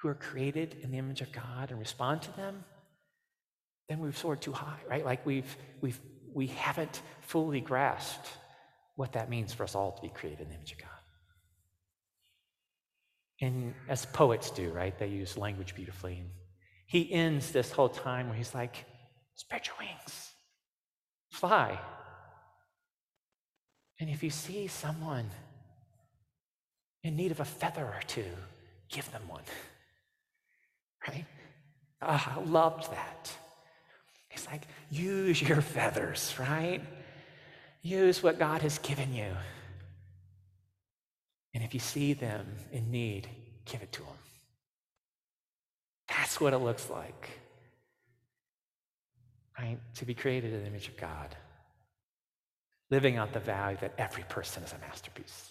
[0.00, 2.62] who are created in the image of God and respond to them,
[3.88, 5.04] then we've soared too high, right?
[5.04, 6.00] Like we've, we've,
[6.32, 8.28] we haven't fully grasped
[8.94, 10.93] what that means for us all to be created in the image of God.
[13.40, 14.96] And as poets do, right?
[14.98, 16.18] They use language beautifully.
[16.18, 16.30] And
[16.86, 18.84] he ends this whole time where he's like,
[19.34, 20.30] spread your wings,
[21.30, 21.78] fly.
[24.00, 25.30] And if you see someone
[27.02, 28.30] in need of a feather or two,
[28.88, 29.42] give them one.
[31.06, 31.26] Right?
[32.00, 33.30] Oh, I loved that.
[34.30, 36.80] He's like, use your feathers, right?
[37.82, 39.26] Use what God has given you.
[41.54, 43.28] And if you see them in need,
[43.64, 44.18] give it to them.
[46.08, 47.30] That's what it looks like.
[49.58, 49.78] Right?
[49.96, 51.34] To be created in the image of God.
[52.90, 55.50] Living out the value that every person is a masterpiece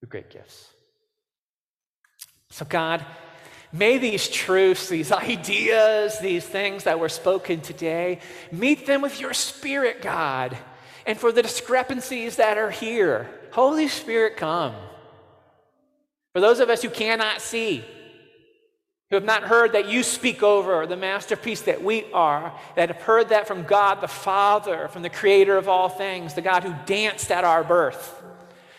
[0.00, 0.68] with great gifts.
[2.50, 3.04] So, God,
[3.72, 8.20] may these truths, these ideas, these things that were spoken today,
[8.52, 10.56] meet them with your spirit, God.
[11.06, 14.74] And for the discrepancies that are here, Holy Spirit, come.
[16.32, 17.84] For those of us who cannot see,
[19.08, 23.02] who have not heard that you speak over the masterpiece that we are, that have
[23.02, 26.74] heard that from God the Father, from the creator of all things, the God who
[26.84, 28.20] danced at our birth,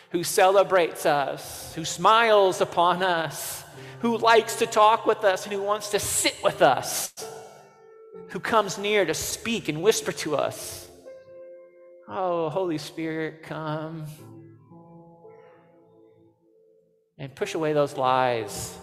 [0.10, 3.64] who celebrates us, who smiles upon us,
[4.00, 7.14] who likes to talk with us, and who wants to sit with us,
[8.28, 10.90] who comes near to speak and whisper to us.
[12.10, 14.06] Oh, Holy Spirit, come
[17.18, 18.78] and push away those lies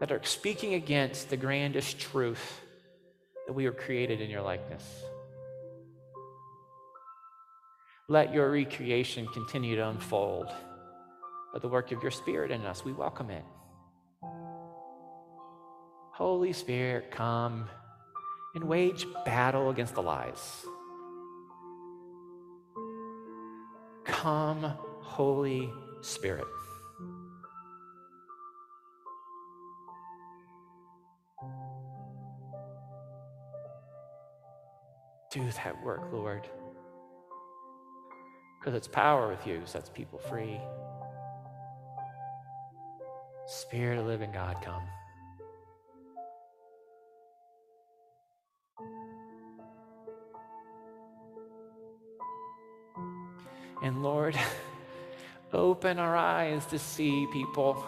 [0.00, 2.60] that are speaking against the grandest truth
[3.46, 4.84] that we were created in your likeness.
[8.08, 10.46] Let your recreation continue to unfold
[11.52, 12.84] by the work of your Spirit in us.
[12.84, 13.44] We welcome it.
[16.12, 17.68] Holy Spirit, come
[18.54, 20.64] and wage battle against the lies.
[24.04, 24.72] Come,
[25.02, 25.70] Holy
[26.00, 26.46] Spirit.
[35.30, 36.48] Do that work, Lord.
[38.60, 40.60] Because it's power with you sets people free.
[43.46, 44.82] Spirit of living God, come.
[53.82, 54.36] And Lord,
[55.52, 57.84] open our eyes to see people.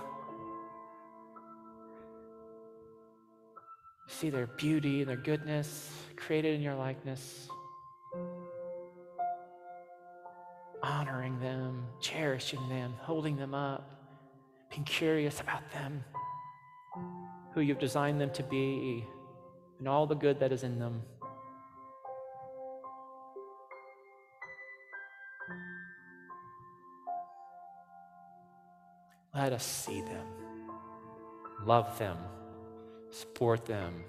[4.07, 7.49] See their beauty and their goodness created in your likeness.
[10.83, 13.91] Honoring them, cherishing them, holding them up,
[14.71, 16.05] being curious about them,
[17.55, 19.05] who you've designed them to be,
[19.79, 21.03] and all the good that is in them.
[29.35, 30.27] Let us see them,
[31.65, 32.17] love them,
[33.11, 34.05] support them,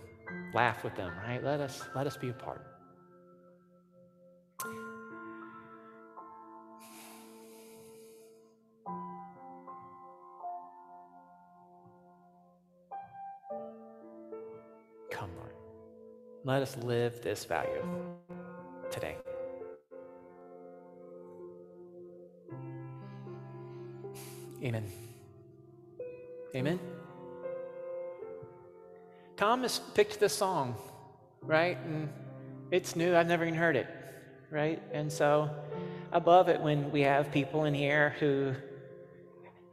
[0.54, 1.44] laugh with them, right?
[1.44, 2.66] Let us let us be a part.
[15.12, 15.54] Come, Lord.
[16.44, 17.84] Let us live this value
[18.92, 19.18] today.
[24.64, 24.86] Amen.
[26.56, 26.80] Amen.
[29.40, 30.76] Thomas picked this song,
[31.44, 31.78] right?
[31.86, 32.10] And
[32.72, 33.16] it's new.
[33.16, 33.88] I've never even heard it,
[34.52, 34.84] right?
[34.92, 35.50] And so
[36.12, 38.54] I love it when we have people in here who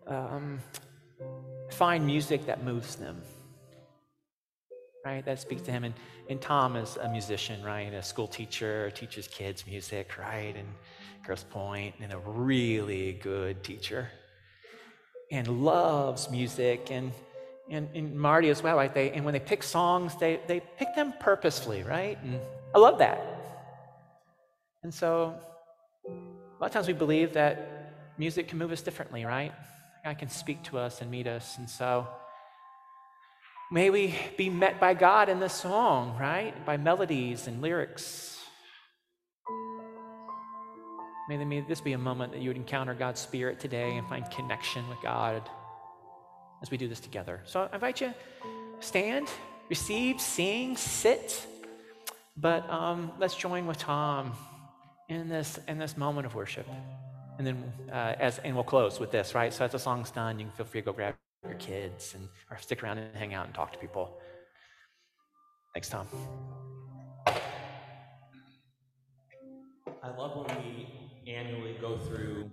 [0.07, 0.61] um,
[1.73, 3.21] find music that moves them,
[5.05, 5.25] right?
[5.25, 5.83] That speaks to him.
[5.83, 5.95] And,
[6.31, 7.93] and Tom is a musician, right?
[7.93, 10.55] A school teacher, teaches kids music, right?
[10.57, 10.69] And
[11.25, 14.11] Grosse Pointe, and a really good teacher
[15.33, 17.11] and loves music and
[17.71, 18.93] and, and Marty as well, right?
[18.93, 22.19] They, and when they pick songs, they, they pick them purposefully, right?
[22.23, 22.41] And
[22.75, 23.21] I love that.
[24.83, 25.35] And so
[26.07, 26.11] a
[26.61, 29.53] lot of times we believe that music can move us differently, right?
[30.05, 31.59] God can speak to us and meet us.
[31.59, 32.07] And so
[33.73, 36.65] may we be met by God in this song, right?
[36.65, 38.39] By melodies and lyrics.
[41.29, 44.31] May, may this be a moment that you would encounter God's Spirit today and find
[44.31, 45.43] connection with God
[46.63, 47.41] as we do this together.
[47.45, 48.13] So I invite you,
[48.81, 49.29] stand,
[49.69, 51.47] receive, sing, sit.
[52.37, 54.33] But um, let's join with Tom
[55.09, 56.67] in this in this moment of worship,
[57.39, 59.53] and then uh, as and we'll close with this, right?
[59.53, 61.15] So as the song's done, you can feel free to go grab
[61.45, 64.19] your kids and or stick around and hang out and talk to people.
[65.73, 66.07] Thanks, Tom.
[70.03, 70.89] I love when we
[71.27, 72.51] annually go through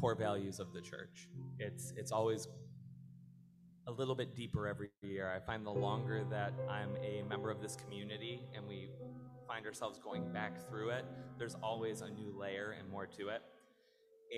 [0.00, 1.28] core values of the church.
[1.58, 2.48] It's it's always
[3.86, 5.32] a little bit deeper every year.
[5.34, 8.90] I find the longer that I'm a member of this community and we
[9.48, 11.04] find ourselves going back through it,
[11.38, 13.42] there's always a new layer and more to it.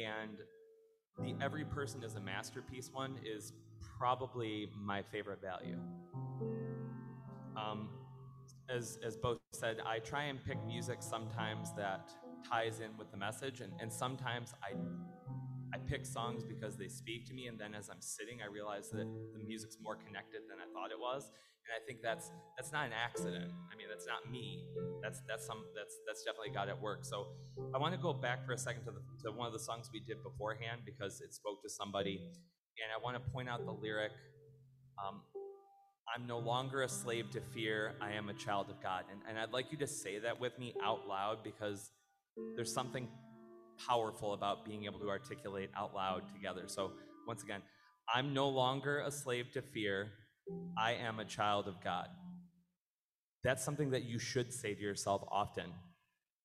[0.01, 0.39] And
[1.19, 3.53] the every person is a masterpiece one is
[3.99, 5.79] probably my favorite value.
[7.57, 7.91] Um,
[8.71, 12.11] as, as both said, I try and pick music sometimes that
[12.49, 14.73] ties in with the message, and, and sometimes I
[15.75, 18.91] I pick songs because they speak to me, and then as I'm sitting, I realize
[18.91, 21.33] that the music's more connected than I thought it was,
[21.65, 23.49] and I think that's that's not an accident.
[23.49, 24.69] I mean, that's not me.
[25.03, 27.05] That's that's some that's that's definitely God at work.
[27.05, 27.29] So
[27.75, 29.89] I want to go back for a second to the, to one of the songs
[29.93, 33.73] we did beforehand because it spoke to somebody, and I want to point out the
[33.73, 34.13] lyric.
[35.01, 35.23] Um,
[36.15, 37.95] I'm no longer a slave to fear.
[38.01, 39.05] I am a child of God.
[39.11, 41.91] And, and I'd like you to say that with me out loud because
[42.55, 43.09] there's something
[43.87, 46.65] powerful about being able to articulate out loud together.
[46.67, 46.93] So,
[47.27, 47.63] once again,
[48.13, 50.11] I'm no longer a slave to fear.
[50.77, 52.09] I am a child of God.
[53.45, 55.67] That's something that you should say to yourself often,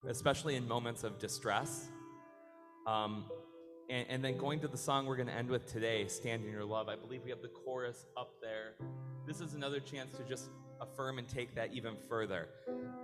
[0.07, 1.87] especially in moments of distress.
[2.87, 3.25] Um,
[3.89, 6.51] and, and then going to the song we're going to end with today, Stand in
[6.51, 6.89] Your Love.
[6.89, 8.75] I believe we have the chorus up there.
[9.25, 10.49] This is another chance to just
[10.81, 12.47] affirm and take that even further.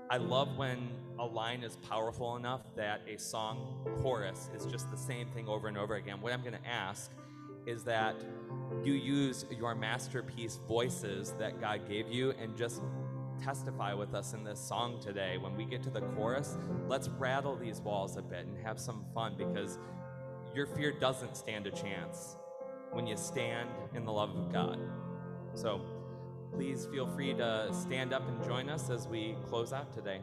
[0.09, 0.89] I love when
[1.19, 5.67] a line is powerful enough that a song chorus is just the same thing over
[5.67, 6.21] and over again.
[6.21, 7.11] What I'm going to ask
[7.65, 8.15] is that
[8.83, 12.81] you use your masterpiece voices that God gave you and just
[13.41, 15.37] testify with us in this song today.
[15.37, 16.57] When we get to the chorus,
[16.87, 19.79] let's rattle these walls a bit and have some fun because
[20.53, 22.35] your fear doesn't stand a chance
[22.91, 24.79] when you stand in the love of God.
[25.53, 25.81] So
[26.53, 30.21] please feel free to stand up and join us as we close out today.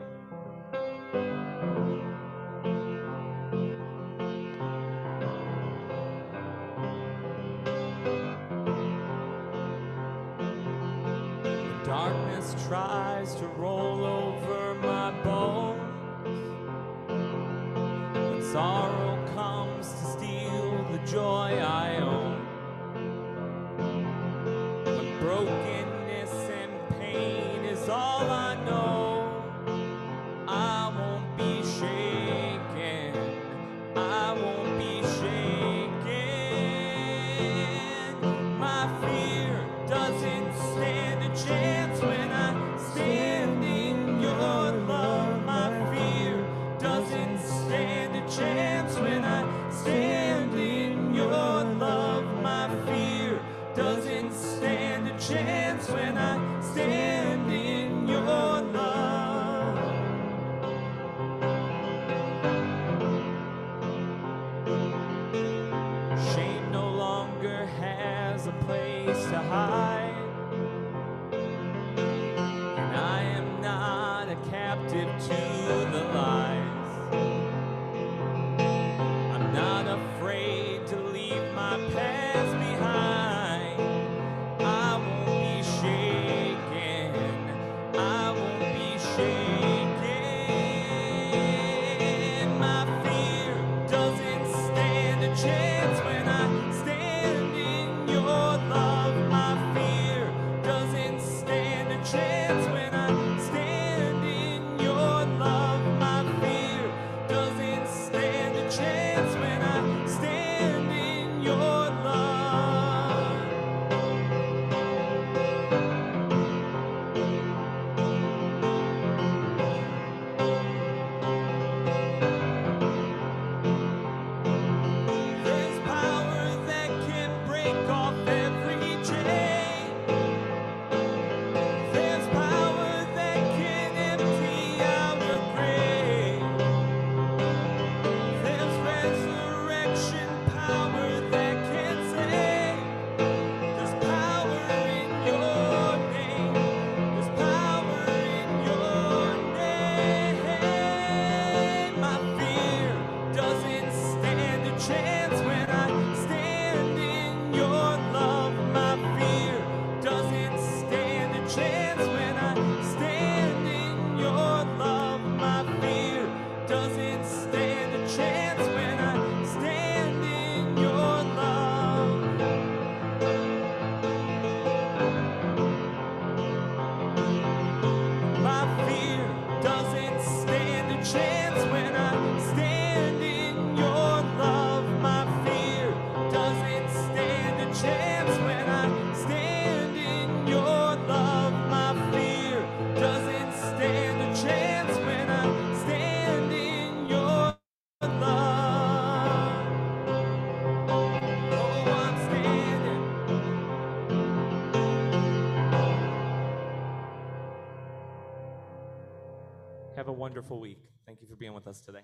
[210.51, 210.79] Wonderful week.
[211.07, 212.00] Thank you for being with us today.